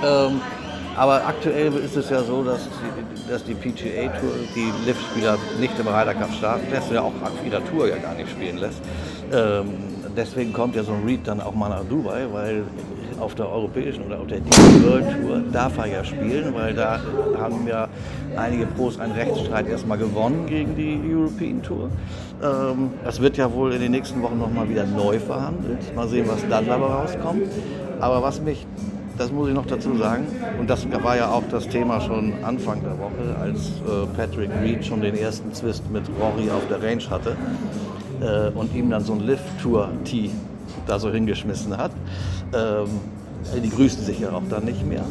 Ähm, 0.05 0.40
aber 0.96 1.26
aktuell 1.26 1.72
ist 1.74 1.96
es 1.96 2.11
ja 2.11 2.22
so, 2.22 2.42
dass 2.42 2.61
die, 2.64 3.30
dass 3.30 3.44
die 3.44 3.54
PGA 3.54 4.09
Tour 4.18 4.32
die 4.54 4.72
Liv-Spieler 4.87 5.37
nicht 5.61 5.78
im 5.78 5.88
Ryder 5.88 6.14
Cup 6.14 6.32
starten 6.32 6.70
lässt, 6.70 6.90
ja 6.90 7.02
auch 7.02 7.12
jeder 7.44 7.64
Tour 7.64 7.88
ja 7.88 7.96
gar 7.96 8.14
nicht 8.14 8.30
spielen 8.30 8.59
lässt. 8.59 8.80
Ähm, 9.32 9.66
deswegen 10.16 10.52
kommt 10.52 10.74
ja 10.74 10.82
so 10.82 10.92
ein 10.92 11.04
Reed 11.04 11.26
dann 11.26 11.40
auch 11.40 11.54
mal 11.54 11.68
nach 11.68 11.85
Dubai, 11.85 12.26
weil 12.32 12.64
auf 13.20 13.35
der 13.35 13.48
europäischen 13.48 14.04
oder 14.06 14.20
auf 14.20 14.26
der 14.26 14.40
DP 14.40 14.85
World 14.85 15.06
Tour 15.20 15.42
darf 15.52 15.78
er 15.78 15.87
ja 15.87 16.04
spielen, 16.04 16.54
weil 16.54 16.74
da 16.74 17.00
haben 17.38 17.66
ja 17.66 17.88
einige 18.37 18.66
Pros 18.66 18.98
einen 18.98 19.12
Rechtsstreit 19.12 19.68
erstmal 19.68 19.98
gewonnen 19.98 20.46
gegen 20.46 20.76
die 20.76 21.00
European 21.09 21.62
Tour. 21.62 21.90
Ähm, 22.42 22.90
das 23.04 23.20
wird 23.20 23.37
ja 23.37 23.52
wohl 23.52 23.72
in 23.72 23.80
den 23.80 23.92
nächsten 23.92 24.22
Wochen 24.22 24.38
nochmal 24.38 24.68
wieder 24.68 24.85
neu 24.85 25.18
verhandelt. 25.18 25.94
Mal 25.94 26.09
sehen, 26.09 26.26
was 26.28 26.46
dann 26.48 26.66
dabei 26.66 26.87
rauskommt. 26.87 27.42
Aber 28.00 28.22
was 28.22 28.42
mich, 28.42 28.66
das 29.18 29.33
muss 29.33 29.48
ich 29.48 29.55
noch 29.55 29.66
dazu 29.66 29.96
sagen, 29.96 30.26
und 30.59 30.68
das 30.68 30.87
war 30.90 31.16
ja 31.16 31.31
auch 31.31 31.42
das 31.50 31.68
Thema 31.68 32.00
schon 32.00 32.33
Anfang 32.42 32.83
der 32.83 32.98
Woche, 32.98 33.37
als 33.40 33.68
äh, 33.68 34.07
Patrick 34.16 34.50
Reed 34.62 34.85
schon 34.85 35.00
den 35.00 35.16
ersten 35.16 35.52
Zwist 35.52 35.90
mit 35.90 36.05
Rory 36.20 36.50
auf 36.50 36.66
der 36.68 36.83
Range 36.83 37.02
hatte 37.09 37.37
äh, 38.20 38.50
und 38.57 38.74
ihm 38.74 38.90
dann 38.90 39.02
so 39.02 39.14
ein 39.14 39.20
Lift-Tour-Tee 39.20 40.31
da 40.87 40.98
so 40.98 41.11
hingeschmissen 41.11 41.76
hat. 41.76 41.92
Ähm, 42.55 42.88
die 43.62 43.70
grüßen 43.70 44.05
sich 44.05 44.20
ja 44.20 44.33
auch 44.33 44.42
dann 44.50 44.64
nicht 44.64 44.87
mehr. 44.87 45.05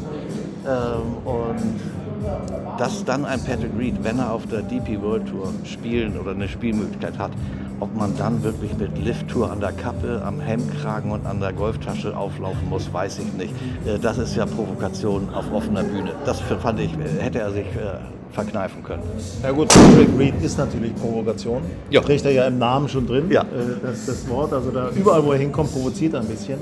Ähm, 0.68 1.26
und 1.26 2.80
dass 2.80 3.06
dann 3.06 3.26
ein 3.26 3.42
Patrick 3.44 3.72
Reed, 3.78 4.04
wenn 4.04 4.20
er 4.20 4.32
auf 4.32 4.46
der 4.48 4.62
DP 4.62 5.02
World 5.02 5.28
Tour 5.28 5.54
spielen 5.64 6.20
oder 6.20 6.32
eine 6.32 6.48
Spielmöglichkeit 6.48 7.18
hat, 7.18 7.32
ob 7.80 7.96
man 7.96 8.16
dann 8.18 8.44
wirklich 8.44 8.78
mit 8.78 8.98
Lift-Tour 8.98 9.52
an 9.52 9.60
der 9.60 9.72
Kappe, 9.72 10.22
am 10.26 10.40
Hemdkragen 10.40 11.12
und 11.12 11.26
an 11.26 11.40
der 11.40 11.54
Golftasche 11.54 12.16
auflaufen 12.16 12.70
muss, 12.70 12.92
weiß 12.92 13.20
ich 13.20 13.34
nicht. 13.34 13.54
Äh, 13.86 14.00
Das 14.00 14.18
ist 14.18 14.36
ja 14.36 14.46
Provokation 14.46 15.30
auf 15.34 15.52
offener 15.54 15.84
Bühne. 15.84 16.12
Das 16.26 16.40
fand 16.42 16.80
ich, 16.80 16.92
äh, 16.94 17.22
hätte 17.22 17.40
er 17.40 17.52
sich 17.52 17.66
äh, 17.66 18.00
verkneifen 18.32 18.84
können. 18.84 19.04
Ja 19.44 19.52
gut, 19.52 19.70
Patrick 19.70 20.10
Reed 20.18 20.34
ist 20.42 20.58
natürlich 20.58 20.94
Provokation. 20.96 21.62
Ja. 21.90 22.02
Trägt 22.02 22.26
er 22.26 22.32
ja 22.32 22.48
im 22.48 22.58
Namen 22.58 22.90
schon 22.90 23.08
drin, 23.08 23.30
Ja. 23.30 23.46
das, 23.82 24.06
das 24.06 24.28
Wort. 24.30 24.52
Also 24.54 24.72
da 24.72 24.90
überall, 24.96 25.24
wo 25.26 25.32
er 25.32 25.40
hinkommt, 25.40 25.72
provoziert 25.72 26.14
er 26.14 26.22
ein 26.22 26.28
bisschen. 26.28 26.60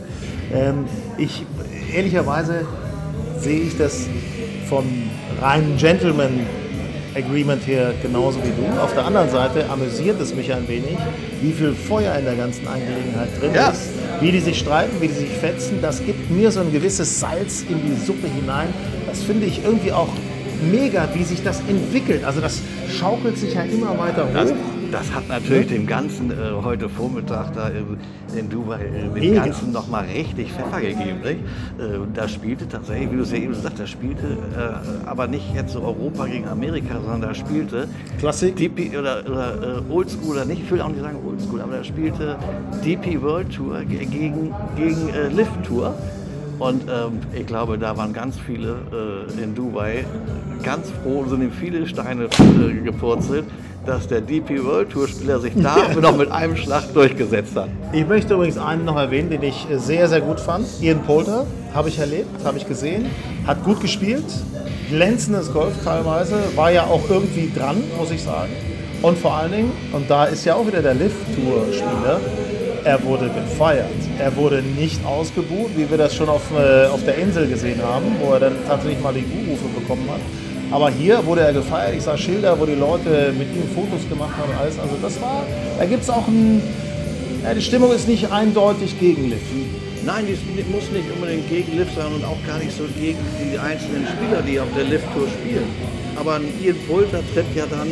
Ähm, 0.53 0.85
ich, 1.17 1.45
ehrlicherweise 1.95 2.65
sehe 3.39 3.61
ich 3.61 3.77
das 3.77 4.07
vom 4.69 4.85
reinen 5.41 5.77
Agreement 7.15 7.61
hier 7.65 7.93
genauso 8.01 8.39
wie 8.43 8.49
du. 8.49 8.81
Auf 8.81 8.93
der 8.93 9.05
anderen 9.05 9.29
Seite 9.29 9.69
amüsiert 9.69 10.19
es 10.19 10.33
mich 10.35 10.51
ein 10.53 10.67
wenig, 10.67 10.97
wie 11.41 11.51
viel 11.51 11.73
Feuer 11.73 12.15
in 12.15 12.25
der 12.25 12.35
ganzen 12.35 12.67
Angelegenheit 12.67 13.29
drin 13.39 13.51
Ja. 13.53 13.69
ist. 13.69 13.89
Wie 14.19 14.31
die 14.31 14.39
sich 14.39 14.59
streiten, 14.59 14.99
wie 15.01 15.07
die 15.07 15.13
sich 15.13 15.29
fetzen, 15.29 15.79
das 15.81 16.03
gibt 16.05 16.29
mir 16.31 16.51
so 16.51 16.61
ein 16.61 16.71
gewisses 16.71 17.19
Salz 17.19 17.63
in 17.69 17.81
die 17.85 17.95
Suppe 18.05 18.27
hinein. 18.27 18.67
Das 19.07 19.23
finde 19.23 19.45
ich 19.45 19.63
irgendwie 19.63 19.91
auch 19.91 20.09
mega, 20.71 21.07
wie 21.13 21.23
sich 21.23 21.43
das 21.43 21.61
entwickelt. 21.67 22.23
Also 22.23 22.39
das 22.41 22.61
schaukelt 22.97 23.37
sich 23.37 23.53
ja 23.53 23.63
immer 23.63 23.97
weiter 23.97 24.25
hoch. 24.25 24.53
Das 24.93 25.13
hat 25.13 25.27
natürlich 25.27 25.67
dem 25.67 25.87
Ganzen 25.87 26.31
äh, 26.31 26.35
heute 26.63 26.87
Vormittag 26.87 27.53
da 27.53 27.69
in, 27.69 27.97
in 28.37 28.49
Dubai, 28.49 28.79
äh, 29.15 29.19
dem. 29.19 29.35
Ganzen 29.35 29.71
nochmal 29.71 30.05
richtig 30.05 30.51
Pfeffer 30.51 30.81
gegeben. 30.81 31.19
Nicht? 31.23 31.39
Äh, 31.79 31.97
da 32.13 32.27
spielte 32.27 32.67
tatsächlich, 32.67 33.11
wie 33.11 33.15
du 33.17 33.23
es 33.23 33.31
ja 33.31 33.37
eben 33.37 33.49
gesagt 33.49 33.73
hast, 33.73 33.79
da 33.81 33.87
spielte 33.87 34.27
äh, 34.27 35.07
aber 35.07 35.27
nicht 35.27 35.53
jetzt 35.55 35.73
so 35.73 35.81
Europa 35.81 36.25
gegen 36.27 36.47
Amerika, 36.47 36.95
sondern 37.01 37.21
da 37.21 37.33
spielte 37.33 37.87
Klassik. 38.19 38.55
DP 38.55 38.97
oder, 38.97 39.23
oder 39.25 39.81
äh, 39.87 39.91
Oldschool 39.91 40.35
oder 40.35 40.45
nicht, 40.45 40.61
ich 40.63 40.71
will 40.71 40.81
auch 40.81 40.89
nicht 40.89 41.01
sagen 41.01 41.17
Oldschool, 41.27 41.61
aber 41.61 41.77
da 41.77 41.83
spielte 41.83 42.37
DP 42.85 43.21
World 43.21 43.51
Tour 43.55 43.81
ge- 43.85 44.05
gegen, 44.05 44.53
gegen 44.77 45.09
äh, 45.09 45.27
Lift 45.29 45.63
Tour. 45.65 45.95
Und 46.59 46.83
ähm, 46.83 47.17
ich 47.33 47.47
glaube, 47.47 47.79
da 47.79 47.97
waren 47.97 48.13
ganz 48.13 48.37
viele 48.39 48.77
äh, 49.37 49.43
in 49.43 49.55
Dubai 49.55 50.05
ganz 50.61 50.91
froh, 51.01 51.25
sind 51.27 51.41
ihm 51.41 51.51
viele 51.51 51.87
Steine 51.87 52.25
äh, 52.25 52.73
gepurzelt, 52.83 53.45
dass 53.85 54.07
der 54.07 54.21
DP 54.21 54.63
World 54.63 54.89
Tour 54.91 55.07
Spieler 55.07 55.39
sich 55.39 55.53
da 55.55 55.93
noch 56.01 56.17
mit 56.17 56.31
einem 56.31 56.55
Schlag 56.55 56.93
durchgesetzt 56.93 57.55
hat. 57.55 57.69
Ich 57.91 58.07
möchte 58.07 58.33
übrigens 58.33 58.57
einen 58.57 58.85
noch 58.85 58.97
erwähnen, 58.97 59.29
den 59.29 59.43
ich 59.43 59.67
sehr, 59.75 60.07
sehr 60.07 60.21
gut 60.21 60.39
fand. 60.39 60.65
Ian 60.81 61.01
Poulter, 61.03 61.45
habe 61.73 61.89
ich 61.89 61.99
erlebt, 61.99 62.43
habe 62.43 62.57
ich 62.57 62.67
gesehen, 62.67 63.07
hat 63.45 63.63
gut 63.63 63.81
gespielt, 63.81 64.25
glänzendes 64.89 65.51
Golf 65.51 65.73
teilweise, 65.83 66.35
war 66.55 66.71
ja 66.71 66.83
auch 66.83 67.09
irgendwie 67.09 67.51
dran, 67.55 67.83
muss 67.97 68.11
ich 68.11 68.23
sagen. 68.23 68.51
Und 69.01 69.17
vor 69.17 69.33
allen 69.33 69.51
Dingen, 69.51 69.71
und 69.91 70.09
da 70.09 70.25
ist 70.25 70.45
ja 70.45 70.55
auch 70.55 70.65
wieder 70.65 70.81
der 70.81 70.93
Lift-Tour-Spieler, 70.93 72.21
er 72.85 73.03
wurde 73.03 73.29
gefeiert. 73.29 73.87
Er 74.19 74.35
wurde 74.35 74.61
nicht 74.61 75.05
ausgebuht, 75.05 75.71
wie 75.75 75.89
wir 75.89 75.97
das 75.97 76.15
schon 76.15 76.29
auf, 76.29 76.41
äh, 76.51 76.87
auf 76.87 77.03
der 77.05 77.17
Insel 77.17 77.47
gesehen 77.47 77.81
haben, 77.81 78.05
wo 78.21 78.33
er 78.33 78.39
dann 78.41 78.53
tatsächlich 78.67 79.01
mal 79.01 79.13
die 79.13 79.21
Buhrufe 79.21 79.67
bekommen 79.79 80.07
hat. 80.09 80.19
Aber 80.73 80.89
hier 80.89 81.23
wurde 81.27 81.41
er 81.41 81.53
gefeiert. 81.53 81.93
Ich 81.95 82.01
sah 82.01 82.17
Schilder, 82.17 82.59
wo 82.59 82.65
die 82.65 82.73
Leute 82.73 83.31
mit 83.37 83.47
ihm 83.55 83.69
Fotos 83.75 84.09
gemacht 84.09 84.33
haben 84.35 84.51
alles. 84.59 84.79
Also 84.79 84.95
das 85.03 85.21
war, 85.21 85.45
da 85.77 85.85
gibt 85.85 86.01
es 86.01 86.09
auch 86.09 86.27
ein, 86.27 86.63
ja, 87.43 87.53
die 87.53 87.61
Stimmung 87.61 87.91
ist 87.91 88.07
nicht 88.07 88.31
eindeutig 88.31 88.99
gegen 88.99 89.29
Lift. 89.29 89.45
Nein, 90.03 90.25
die 90.25 90.63
muss 90.73 90.89
nicht 90.89 91.05
unbedingt 91.13 91.47
gegen 91.47 91.77
Lift 91.77 91.95
sein 91.95 92.11
und 92.11 92.25
auch 92.25 92.41
gar 92.47 92.57
nicht 92.57 92.75
so 92.75 92.85
gegen 92.99 93.19
die 93.39 93.55
einzelnen 93.59 94.07
Spieler, 94.07 94.41
die 94.41 94.59
auf 94.59 94.67
der 94.75 94.85
Lift-Tour 94.85 95.27
spielen. 95.27 95.69
Aber 96.15 96.35
ein 96.35 96.47
Ian 96.59 96.75
Poulter 96.87 97.21
tritt 97.35 97.45
ja 97.55 97.65
dann, 97.69 97.91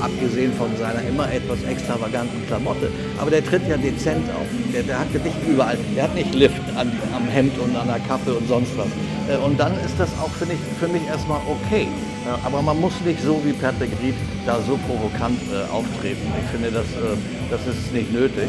abgesehen 0.00 0.52
von 0.54 0.68
seiner 0.76 1.02
immer 1.08 1.30
etwas 1.32 1.62
extravaganten 1.64 2.46
Klamotte, 2.46 2.90
aber 3.18 3.30
der 3.30 3.44
tritt 3.44 3.66
ja 3.68 3.76
dezent 3.76 4.28
auf. 4.30 4.46
Der, 4.72 4.82
der 4.82 4.98
hat 4.98 5.12
nicht 5.12 5.36
überall, 5.48 5.78
der 5.96 6.04
hat 6.04 6.14
nicht 6.14 6.34
Lift 6.34 6.60
an, 6.76 6.92
am 7.14 7.26
Hemd 7.28 7.58
und 7.58 7.74
an 7.76 7.88
der 7.88 8.00
Kappe 8.00 8.34
und 8.34 8.46
sonst 8.48 8.76
was. 8.76 8.86
Äh, 9.28 9.36
Und 9.38 9.58
dann 9.58 9.72
ist 9.84 9.98
das 9.98 10.08
auch, 10.20 10.30
finde 10.30 10.54
ich, 10.54 10.60
für 10.78 10.88
mich 10.88 11.06
erstmal 11.06 11.40
okay. 11.48 11.88
Ja, 12.26 12.38
Aber 12.44 12.62
man 12.62 12.80
muss 12.80 12.92
nicht 13.04 13.22
so 13.22 13.40
wie 13.44 13.52
Patrick 13.52 13.90
Reed 14.02 14.14
da 14.46 14.58
so 14.66 14.78
provokant 14.86 15.38
äh, 15.52 15.70
auftreten. 15.72 16.26
Ich 16.42 16.50
finde, 16.50 16.70
das, 16.70 16.86
äh, 16.96 17.16
das 17.50 17.60
ist 17.66 17.92
nicht 17.92 18.12
nötig. 18.12 18.48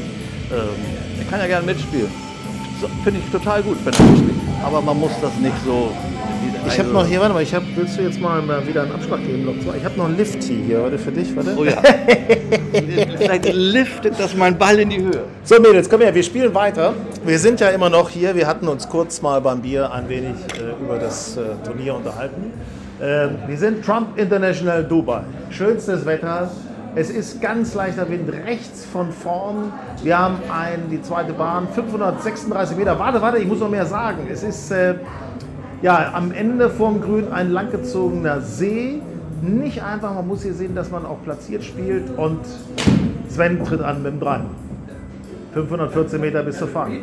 Ähm, 0.52 0.76
er 1.20 1.26
kann 1.30 1.40
ja 1.40 1.48
gerne 1.48 1.66
mitspielen. 1.66 2.10
So, 2.82 2.88
Finde 3.04 3.20
ich 3.20 3.32
total 3.32 3.62
gut, 3.64 3.78
wenn 3.84 3.94
er 3.94 4.04
mitspielt. 4.04 4.36
Aber 4.64 4.82
man 4.82 5.00
muss 5.00 5.12
das 5.22 5.36
nicht 5.40 5.56
so. 5.66 5.92
Ich 6.68 6.80
habe 6.80 6.90
noch 6.90 7.06
hier, 7.06 7.20
warte 7.20 7.34
mal, 7.34 7.44
ich 7.44 7.54
hab, 7.54 7.64
willst 7.76 7.98
du 7.98 8.04
jetzt 8.04 8.20
mal 8.22 8.42
wieder 8.68 8.84
einen 8.84 8.92
Abschlag 8.92 9.26
geben? 9.26 9.60
Zwei? 9.64 9.78
Ich 9.78 9.86
habe 9.86 9.98
noch 9.98 10.06
ein 10.06 10.18
Lift-Tee 10.18 10.64
hier, 10.68 10.84
warte, 10.84 10.98
für 10.98 11.12
dich, 11.12 11.36
warte. 11.36 11.56
Oh 11.58 11.64
ja. 11.64 11.82
Vielleicht 13.18 13.54
liftet 13.54 14.20
das 14.20 14.36
mein 14.36 14.58
Ball 14.58 14.80
in 14.80 14.90
die 14.90 15.02
Höhe. 15.02 15.24
So 15.44 15.60
Mädels, 15.60 15.90
komm 15.90 16.02
her, 16.02 16.14
wir 16.14 16.24
spielen 16.24 16.54
weiter. 16.54 16.94
Wir 17.26 17.40
sind 17.40 17.60
ja 17.60 17.70
immer 17.70 17.90
noch 17.90 18.10
hier, 18.10 18.36
wir 18.36 18.48
hatten 18.48 18.68
uns 18.68 18.88
kurz 18.88 19.22
mal 19.22 19.42
beim 19.42 19.62
Bier 19.62 19.92
ein 19.92 20.08
wenig 20.08 20.36
äh, 20.58 20.84
über 20.84 20.98
das 20.98 21.38
äh, 21.38 21.42
Turnier 21.66 21.96
unterhalten. 21.96 22.54
Ähm, 23.02 23.38
wir 23.48 23.58
sind 23.58 23.84
Trump 23.84 24.18
International 24.18 24.84
Dubai. 24.84 25.22
Schönstes 25.50 26.06
Wetter. 26.06 26.52
Es 26.96 27.10
ist 27.10 27.40
ganz 27.42 27.76
leichter 27.76 28.10
Wind 28.10 28.32
rechts 28.46 28.86
von 28.86 29.12
vorn. 29.12 29.72
Wir 30.04 30.18
haben 30.18 30.38
ein, 30.52 30.90
die 30.90 31.02
zweite 31.02 31.34
Bahn, 31.34 31.68
536 31.74 32.78
Meter. 32.78 32.98
Warte, 32.98 33.22
warte, 33.22 33.38
ich 33.38 33.48
muss 33.48 33.60
noch 33.60 33.70
mehr 33.70 33.86
sagen. 33.86 34.28
Es 34.32 34.44
ist 34.44 34.72
äh, 34.72 34.96
ja, 35.82 36.12
am 36.14 36.32
Ende 36.32 36.70
vorm 36.70 37.02
Grün 37.02 37.32
ein 37.32 37.52
langgezogener 37.52 38.42
See. 38.42 39.02
Nicht 39.42 39.82
einfach, 39.84 40.14
man 40.14 40.28
muss 40.28 40.44
hier 40.44 40.54
sehen, 40.54 40.76
dass 40.76 40.92
man 40.92 41.06
auch 41.06 41.24
platziert 41.24 41.64
spielt. 41.64 42.18
Und 42.18 42.40
Sven 43.30 43.64
tritt 43.64 43.82
an 43.82 44.04
mit 44.04 44.14
dem 44.14 44.20
3. 44.20 44.42
514 45.54 46.22
Meter 46.22 46.44
bis 46.44 46.58
zur 46.58 46.68
Fahne. 46.68 47.00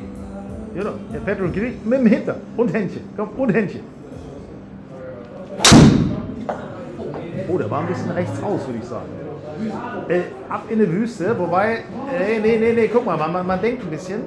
Genau, 0.75 0.91
der 1.13 1.21
Patrick 1.21 1.55
Green 1.55 1.75
mit 1.85 2.01
dem 2.01 2.07
Hinter 2.07 2.37
und 2.57 2.73
Händchen. 2.73 3.03
Komm, 3.17 3.31
und 3.39 3.51
Händchen. 3.51 3.81
Oh, 7.49 7.59
der 7.59 7.71
war 7.71 7.81
ein 7.81 7.87
bisschen 7.87 8.11
rechts 8.11 8.43
raus, 8.43 8.61
würde 8.67 8.79
ich 8.83 8.85
sagen. 8.85 9.07
Äh, 10.09 10.21
ab 10.51 10.65
in 10.69 10.79
die 10.79 10.93
Wüste, 10.93 11.35
wobei, 11.39 11.77
äh, 12.13 12.39
nee, 12.43 12.59
nee, 12.59 12.73
nee, 12.75 12.91
guck 12.93 13.07
mal, 13.07 13.17
man, 13.17 13.33
man, 13.33 13.47
man 13.47 13.61
denkt 13.61 13.85
ein 13.85 13.91
bisschen. 13.91 14.21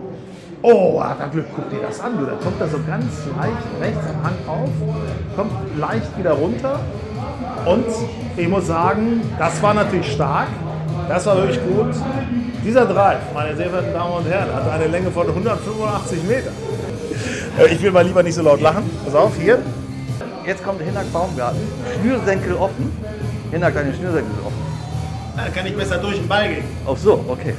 Oh, 0.62 1.02
hat 1.02 1.20
er 1.22 1.28
Glück, 1.30 1.46
guck 1.56 1.70
dir 1.70 1.80
das 1.82 2.02
an, 2.02 2.18
du. 2.18 2.26
Da 2.26 2.34
kommt 2.34 2.60
er 2.60 2.68
so 2.68 2.80
ganz 2.86 3.06
leicht 3.38 3.58
rechts 3.80 4.06
am 4.10 4.24
Hang 4.24 4.36
auf, 4.48 4.70
kommt 5.36 5.52
leicht 5.78 6.18
wieder 6.18 6.32
runter. 6.34 6.80
Und 7.66 7.86
ich 8.36 8.48
muss 8.48 8.68
sagen, 8.68 9.22
das 9.38 9.62
war 9.62 9.74
natürlich 9.74 10.12
stark. 10.12 10.48
Das 11.08 11.26
war 11.26 11.38
wirklich 11.38 11.60
gut. 11.64 11.96
Dieser 12.64 12.86
Drive, 12.86 13.20
meine 13.34 13.56
sehr 13.56 13.70
verehrten 13.70 13.94
Damen 13.94 14.14
und 14.14 14.28
Herren, 14.28 14.54
hat 14.54 14.70
eine 14.70 14.88
Länge 14.88 15.10
von 15.12 15.28
185 15.28 16.24
Meter. 16.24 16.52
Äh, 17.58 17.74
Ich 17.74 17.82
will 17.82 17.92
mal 17.92 18.06
lieber 18.06 18.22
nicht 18.22 18.36
so 18.36 18.42
laut 18.42 18.62
lachen. 18.62 18.84
Pass 19.06 19.16
auf, 19.16 19.32
hier. 19.38 19.60
Jetzt 20.46 20.64
kommt 20.64 20.82
Hinak 20.82 21.12
Baumgarten. 21.14 21.62
Schnürsenkel 22.02 22.56
offen. 22.56 22.92
Hinak, 23.52 23.74
deine 23.74 23.94
Schnürsenkel 23.94 24.30
sind 24.36 24.46
offen. 24.46 24.70
Da 25.38 25.44
kann 25.50 25.66
ich 25.66 25.76
besser 25.76 25.98
durch 26.00 26.18
den 26.18 26.28
Ball 26.28 26.50
gehen. 26.50 26.64
Ach 26.86 26.98
so, 26.98 27.24
okay. 27.28 27.54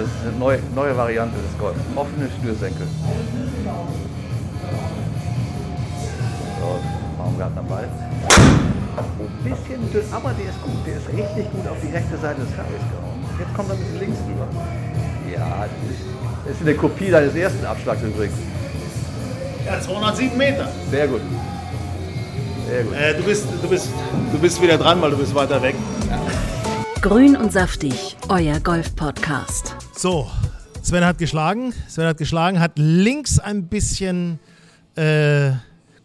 Das 0.00 0.08
ist 0.08 0.14
eine 0.24 0.38
neue, 0.38 0.58
neue 0.74 0.96
Variante 0.96 1.36
des 1.36 1.58
Golf. 1.58 1.76
Offene 1.94 2.26
Schnürsenkel. 2.40 2.86
So, 6.58 6.80
Baumgarten 7.18 7.58
am 7.58 7.68
Ball. 7.68 7.84
Ein 7.84 9.44
bisschen 9.44 9.92
dünn, 9.92 10.04
aber 10.10 10.32
der 10.32 10.48
ist 10.48 10.62
gut. 10.62 10.86
Der 10.86 10.96
ist 10.96 11.08
richtig 11.08 11.52
gut 11.52 11.68
auf 11.68 11.76
die 11.82 11.92
rechte 11.92 12.16
Seite 12.16 12.40
des 12.40 12.48
Fairways 12.54 12.80
gehauen. 12.80 13.20
Jetzt 13.38 13.54
kommt 13.54 13.68
er 13.68 13.74
ein 13.74 13.80
bisschen 13.80 14.00
links 14.00 14.18
rüber. 14.26 14.48
Ja, 15.36 15.66
das 16.46 16.56
ist 16.56 16.62
eine 16.62 16.74
Kopie 16.76 17.10
deines 17.10 17.34
ersten 17.34 17.66
Abschlags 17.66 18.00
übrigens. 18.02 18.38
Ja, 19.66 19.80
207 19.82 20.38
Meter. 20.38 20.66
Sehr 20.90 21.08
gut. 21.08 21.20
Sehr 22.70 22.84
gut. 22.84 22.94
Äh, 22.94 23.14
du, 23.18 23.22
bist, 23.22 23.44
du, 23.62 23.68
bist, 23.68 23.90
du 24.32 24.38
bist 24.38 24.62
wieder 24.62 24.78
dran, 24.78 25.02
weil 25.02 25.10
du 25.10 25.18
bist 25.18 25.34
weiter 25.34 25.60
weg. 25.60 25.74
Grün 27.02 27.34
und 27.34 27.50
saftig, 27.50 28.14
euer 28.28 28.60
Golf-Podcast. 28.60 29.74
So, 29.96 30.30
Sven 30.82 31.02
hat 31.02 31.16
geschlagen. 31.16 31.72
Sven 31.88 32.04
hat 32.04 32.18
geschlagen, 32.18 32.60
hat 32.60 32.72
links 32.76 33.38
ein 33.38 33.68
bisschen 33.68 34.38
äh, 34.96 35.52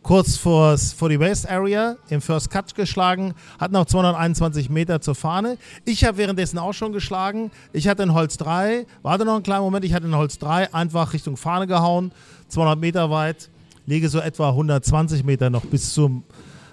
kurz 0.03 0.37
vor, 0.37 0.77
vor 0.77 1.09
die 1.09 1.19
West 1.19 1.49
Area 1.49 1.97
im 2.07 2.21
First 2.21 2.49
Cut 2.49 2.73
geschlagen, 2.75 3.33
hat 3.59 3.73
noch 3.73 3.83
221 3.83 4.69
Meter 4.69 5.01
zur 5.01 5.15
Fahne. 5.15 5.57
Ich 5.83 6.05
habe 6.05 6.17
währenddessen 6.17 6.57
auch 6.59 6.71
schon 6.71 6.93
geschlagen. 6.93 7.51
Ich 7.73 7.89
hatte 7.89 8.03
ein 8.03 8.13
Holz 8.13 8.37
3, 8.37 8.85
warte 9.01 9.25
noch 9.25 9.33
einen 9.33 9.43
kleinen 9.43 9.63
Moment, 9.63 9.83
ich 9.83 9.93
hatte 9.93 10.07
ein 10.07 10.15
Holz 10.15 10.39
3 10.39 10.73
einfach 10.73 11.11
Richtung 11.11 11.35
Fahne 11.35 11.67
gehauen, 11.67 12.13
200 12.47 12.79
Meter 12.79 13.09
weit, 13.11 13.49
lege 13.85 14.07
so 14.07 14.19
etwa 14.19 14.47
120 14.47 15.25
Meter 15.25 15.49
noch 15.49 15.65
bis, 15.65 15.93
zum, 15.93 16.23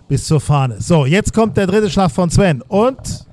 bis 0.07 0.27
zur 0.27 0.41
Fahne. 0.41 0.81
So, 0.81 1.07
jetzt 1.07 1.35
kommt 1.35 1.57
der 1.57 1.67
dritte 1.67 1.91
Schlag 1.91 2.13
von 2.13 2.31
Sven 2.31 2.63
und 2.63 3.27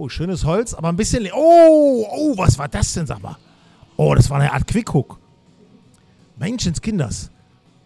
Oh, 0.00 0.08
schönes 0.08 0.46
Holz, 0.46 0.72
aber 0.72 0.88
ein 0.88 0.96
bisschen. 0.96 1.28
Oh, 1.30 2.06
oh, 2.10 2.38
was 2.38 2.58
war 2.58 2.68
das 2.68 2.94
denn, 2.94 3.04
sag 3.04 3.20
mal? 3.20 3.36
Oh, 3.98 4.14
das 4.14 4.30
war 4.30 4.40
eine 4.40 4.50
Art 4.50 4.66
Quickhook. 4.66 5.18
Menschenskinders. 6.38 7.30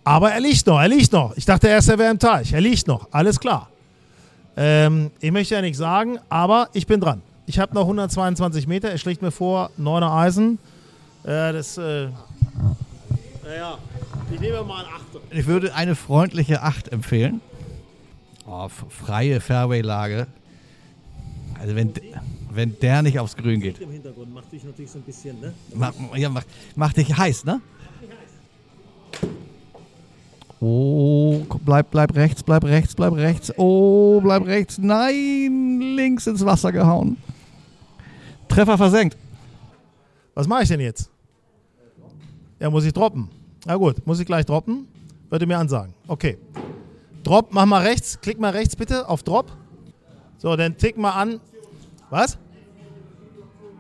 Aber 0.04 0.30
er 0.30 0.38
liegt 0.38 0.64
noch, 0.68 0.78
er 0.78 0.86
liegt 0.86 1.12
noch. 1.12 1.36
Ich 1.36 1.44
dachte 1.44 1.66
erst, 1.66 1.88
er 1.88 1.98
wäre 1.98 2.12
im 2.12 2.20
Teich. 2.20 2.52
Er 2.52 2.60
liegt 2.60 2.86
noch, 2.86 3.08
alles 3.10 3.40
klar. 3.40 3.68
Ähm, 4.56 5.10
ich 5.18 5.32
möchte 5.32 5.56
ja 5.56 5.60
nichts 5.60 5.78
sagen, 5.78 6.20
aber 6.28 6.68
ich 6.72 6.86
bin 6.86 7.00
dran. 7.00 7.20
Ich 7.46 7.58
habe 7.58 7.74
noch 7.74 7.82
122 7.82 8.68
Meter. 8.68 8.90
Er 8.90 8.98
schlägt 8.98 9.20
mir 9.20 9.32
vor, 9.32 9.72
9er 9.76 10.16
Eisen. 10.16 10.60
Äh, 11.24 11.52
das, 11.52 11.76
äh, 11.78 12.10
naja, 13.42 13.78
ich 14.32 14.38
nehme 14.38 14.62
mal 14.62 14.84
ein 14.84 14.92
Achter. 14.94 15.18
Ich 15.30 15.46
würde 15.46 15.74
eine 15.74 15.96
freundliche 15.96 16.62
8 16.62 16.92
empfehlen. 16.92 17.40
Oh, 18.46 18.68
freie 18.68 19.40
Fairway-Lage. 19.40 20.28
Also 21.64 21.76
wenn, 21.76 21.94
wenn 22.52 22.78
der 22.78 23.00
nicht 23.00 23.18
aufs 23.18 23.34
Grün 23.34 23.58
geht. 23.58 23.80
Im 23.80 23.90
Hintergrund 23.90 24.34
macht 24.34 24.52
dich 24.52 24.64
natürlich 24.64 24.90
so 24.90 24.98
ein 24.98 25.02
bisschen, 25.02 25.40
ne? 25.40 25.54
Mach, 25.74 25.94
ja, 26.14 26.28
mach, 26.28 26.44
mach 26.76 26.92
dich 26.92 27.16
heiß, 27.16 27.46
ne? 27.46 27.62
Oh, 30.60 31.40
bleib, 31.64 31.90
bleib 31.90 32.14
rechts, 32.16 32.42
bleib 32.42 32.64
rechts, 32.64 32.94
bleib 32.94 33.14
rechts. 33.14 33.50
Oh, 33.56 34.20
bleib 34.20 34.44
rechts. 34.44 34.76
Nein, 34.76 35.80
links 35.80 36.26
ins 36.26 36.44
Wasser 36.44 36.70
gehauen. 36.70 37.16
Treffer 38.46 38.76
versenkt. 38.76 39.16
Was 40.34 40.46
mache 40.46 40.64
ich 40.64 40.68
denn 40.68 40.80
jetzt? 40.80 41.08
Ja, 42.60 42.68
muss 42.68 42.84
ich 42.84 42.92
droppen. 42.92 43.30
Na 43.64 43.76
gut, 43.76 44.06
muss 44.06 44.20
ich 44.20 44.26
gleich 44.26 44.44
droppen. 44.44 44.86
Würde 45.30 45.46
mir 45.46 45.56
ansagen. 45.56 45.94
Okay. 46.08 46.36
Drop, 47.22 47.54
mach 47.54 47.64
mal 47.64 47.80
rechts. 47.80 48.20
Klick 48.20 48.38
mal 48.38 48.50
rechts 48.50 48.76
bitte 48.76 49.08
auf 49.08 49.22
Drop. 49.22 49.50
So, 50.36 50.54
dann 50.56 50.76
tick 50.76 50.98
mal 50.98 51.12
an. 51.12 51.40
Was? 52.10 52.38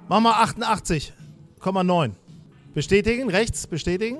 Mach 0.08 0.20
mal 0.20 0.44
88,9. 0.44 2.12
Bestätigen, 2.74 3.30
rechts, 3.30 3.66
bestätigen. 3.66 4.18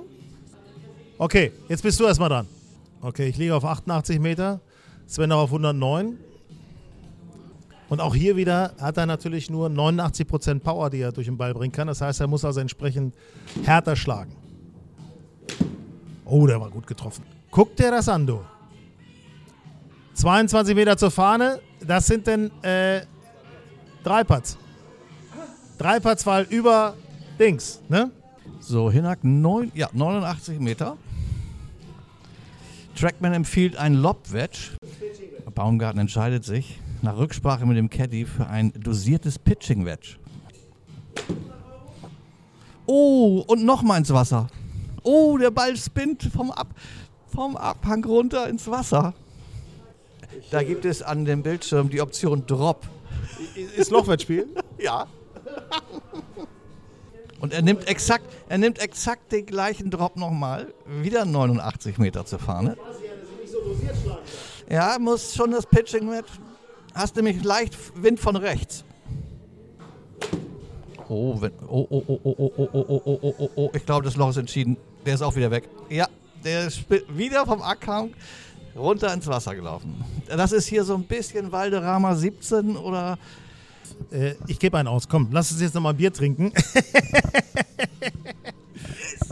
Okay, 1.17 1.51
jetzt 1.67 1.83
bist 1.83 1.99
du 1.99 2.05
erstmal 2.05 2.29
dran. 2.29 2.47
Okay, 3.01 3.27
ich 3.27 3.37
liege 3.37 3.55
auf 3.55 3.65
88 3.65 4.19
Meter. 4.19 4.61
Sven 5.07 5.31
auf 5.31 5.49
109. 5.49 6.17
Und 7.87 8.01
auch 8.01 8.15
hier 8.15 8.35
wieder 8.35 8.73
hat 8.79 8.97
er 8.97 9.05
natürlich 9.05 9.49
nur 9.49 9.69
89% 9.69 10.59
Power, 10.59 10.89
die 10.89 11.01
er 11.01 11.11
durch 11.11 11.27
den 11.27 11.37
Ball 11.37 11.53
bringen 11.53 11.71
kann. 11.71 11.87
Das 11.87 12.01
heißt, 12.01 12.19
er 12.19 12.27
muss 12.27 12.43
also 12.43 12.59
entsprechend 12.59 13.13
härter 13.63 13.95
schlagen. 13.95 14.35
Oh, 16.25 16.47
der 16.47 16.59
war 16.59 16.71
gut 16.71 16.87
getroffen. 16.87 17.23
Guck 17.51 17.75
dir 17.75 17.91
das 17.91 18.09
an, 18.09 18.25
du. 18.25 18.41
22 20.15 20.75
Meter 20.75 20.97
zur 20.97 21.11
Fahne. 21.11 21.59
Das 21.85 22.07
sind 22.07 22.25
denn 22.25 22.49
äh, 22.63 23.01
drei 24.05 24.23
Putts. 24.23 24.57
Drei 25.77 25.99
Putts, 25.99 26.25
weil 26.25 26.43
über 26.45 26.95
Dings, 27.39 27.81
ne? 27.89 28.11
So, 28.59 28.89
Hinak 28.89 29.23
neun, 29.23 29.71
ja, 29.75 29.89
89 29.91 30.59
Meter. 30.59 30.97
Trackman 32.95 33.33
empfiehlt 33.33 33.75
ein 33.75 33.95
Lob-Wedge. 33.95 34.77
Baumgarten 35.53 35.99
entscheidet 35.99 36.45
sich 36.45 36.79
nach 37.01 37.17
Rücksprache 37.17 37.65
mit 37.65 37.77
dem 37.77 37.89
Caddy 37.89 38.25
für 38.25 38.47
ein 38.47 38.71
dosiertes 38.73 39.37
Pitching-Wedge. 39.37 40.17
Oh, 42.85 43.43
und 43.47 43.65
nochmal 43.65 43.99
ins 43.99 44.13
Wasser. 44.13 44.47
Oh, 45.03 45.37
der 45.37 45.51
Ball 45.51 45.75
spinnt 45.75 46.23
vom, 46.23 46.51
Ab 46.51 46.67
vom 47.27 47.57
Abhang 47.57 48.03
runter 48.05 48.47
ins 48.47 48.69
Wasser. 48.69 49.13
Da 50.51 50.63
gibt 50.63 50.85
es 50.85 51.01
an 51.01 51.25
dem 51.25 51.43
Bildschirm 51.43 51.89
die 51.89 52.01
Option 52.01 52.45
Drop. 52.45 52.87
Ist 53.75 53.91
Lochwettspiel? 53.91 54.47
Ja. 54.79 55.07
Und 57.39 57.53
er 57.53 57.61
nimmt 57.61 57.87
exakt, 57.87 58.25
er 58.49 58.57
nimmt 58.57 58.79
exakt 58.79 59.31
den 59.31 59.45
gleichen 59.45 59.91
Drop 59.91 60.15
nochmal. 60.15 60.73
Wieder 60.85 61.25
89 61.25 61.97
Meter 61.97 62.25
zur 62.25 62.39
Fahne. 62.39 62.77
Ja, 64.69 64.97
muss 64.99 65.35
schon 65.35 65.51
das 65.51 65.65
Pitching 65.65 66.09
mit. 66.09 66.25
Hast 66.93 67.15
nämlich 67.15 67.43
leicht 67.43 67.75
Wind 68.01 68.19
von 68.19 68.35
rechts. 68.35 68.83
Oh, 71.07 71.39
wenn, 71.39 71.51
oh, 71.67 71.85
oh, 71.89 72.03
oh, 72.07 72.19
oh, 72.23 72.35
oh, 72.37 72.51
oh, 72.57 72.69
oh, 72.73 73.01
oh, 73.05 73.19
oh, 73.21 73.35
oh, 73.37 73.49
oh, 73.55 73.71
ich 73.75 73.85
glaube, 73.85 74.05
das 74.05 74.15
Loch 74.15 74.29
ist 74.29 74.37
entschieden. 74.37 74.77
Der 75.05 75.13
ist 75.13 75.21
auch 75.21 75.35
wieder 75.35 75.51
weg. 75.51 75.69
Ja, 75.89 76.07
der 76.43 76.65
ist 76.65 76.85
wieder 77.09 77.45
vom 77.45 77.61
Ackhang 77.61 78.13
runter 78.75 79.13
ins 79.13 79.27
Wasser 79.27 79.55
gelaufen. 79.55 80.03
Das 80.27 80.51
ist 80.51 80.67
hier 80.67 80.83
so 80.83 80.95
ein 80.95 81.03
bisschen 81.03 81.51
Valderrama 81.51 82.15
17 82.15 82.75
oder 82.77 83.17
Äh, 84.11 84.33
ich 84.47 84.59
gebe 84.59 84.77
einen 84.77 84.87
aus. 84.89 85.07
Komm, 85.07 85.29
lass 85.31 85.51
uns 85.51 85.61
jetzt 85.61 85.73
nochmal 85.73 85.93
Bier 85.93 86.11
trinken. 86.11 86.51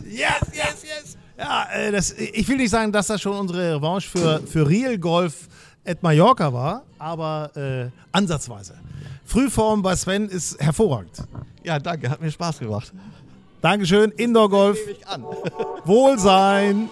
yes, 0.06 0.42
yes, 0.54 0.84
yes. 0.84 1.18
Ja, 1.38 1.66
äh, 1.74 1.92
das, 1.92 2.12
ich 2.14 2.48
will 2.48 2.58
nicht 2.58 2.70
sagen, 2.70 2.92
dass 2.92 3.08
das 3.08 3.22
schon 3.22 3.36
unsere 3.36 3.76
Revanche 3.76 4.10
für, 4.10 4.40
für 4.46 4.68
Real 4.68 4.98
Golf 4.98 5.50
at 5.86 6.02
Mallorca 6.02 6.54
war, 6.54 6.84
aber 6.98 7.52
äh, 7.58 7.90
ansatzweise. 8.12 8.76
Frühform 9.26 9.82
bei 9.82 9.96
Sven 9.96 10.30
ist 10.30 10.60
hervorragend. 10.62 11.24
Ja, 11.64 11.80
danke, 11.80 12.10
hat 12.10 12.22
mir 12.22 12.32
Spaß 12.32 12.60
gemacht. 12.60 12.94
Dankeschön, 13.62 14.12
Indoor 14.12 14.50
Golf. 14.50 14.78
Nehme 14.86 14.98
ich 15.00 15.08
an. 15.08 15.24
Wohlsein. 15.86 16.90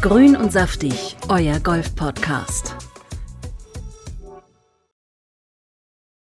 Grün 0.00 0.34
und 0.34 0.50
saftig, 0.50 1.14
euer 1.28 1.60
Golf-Podcast. 1.60 2.89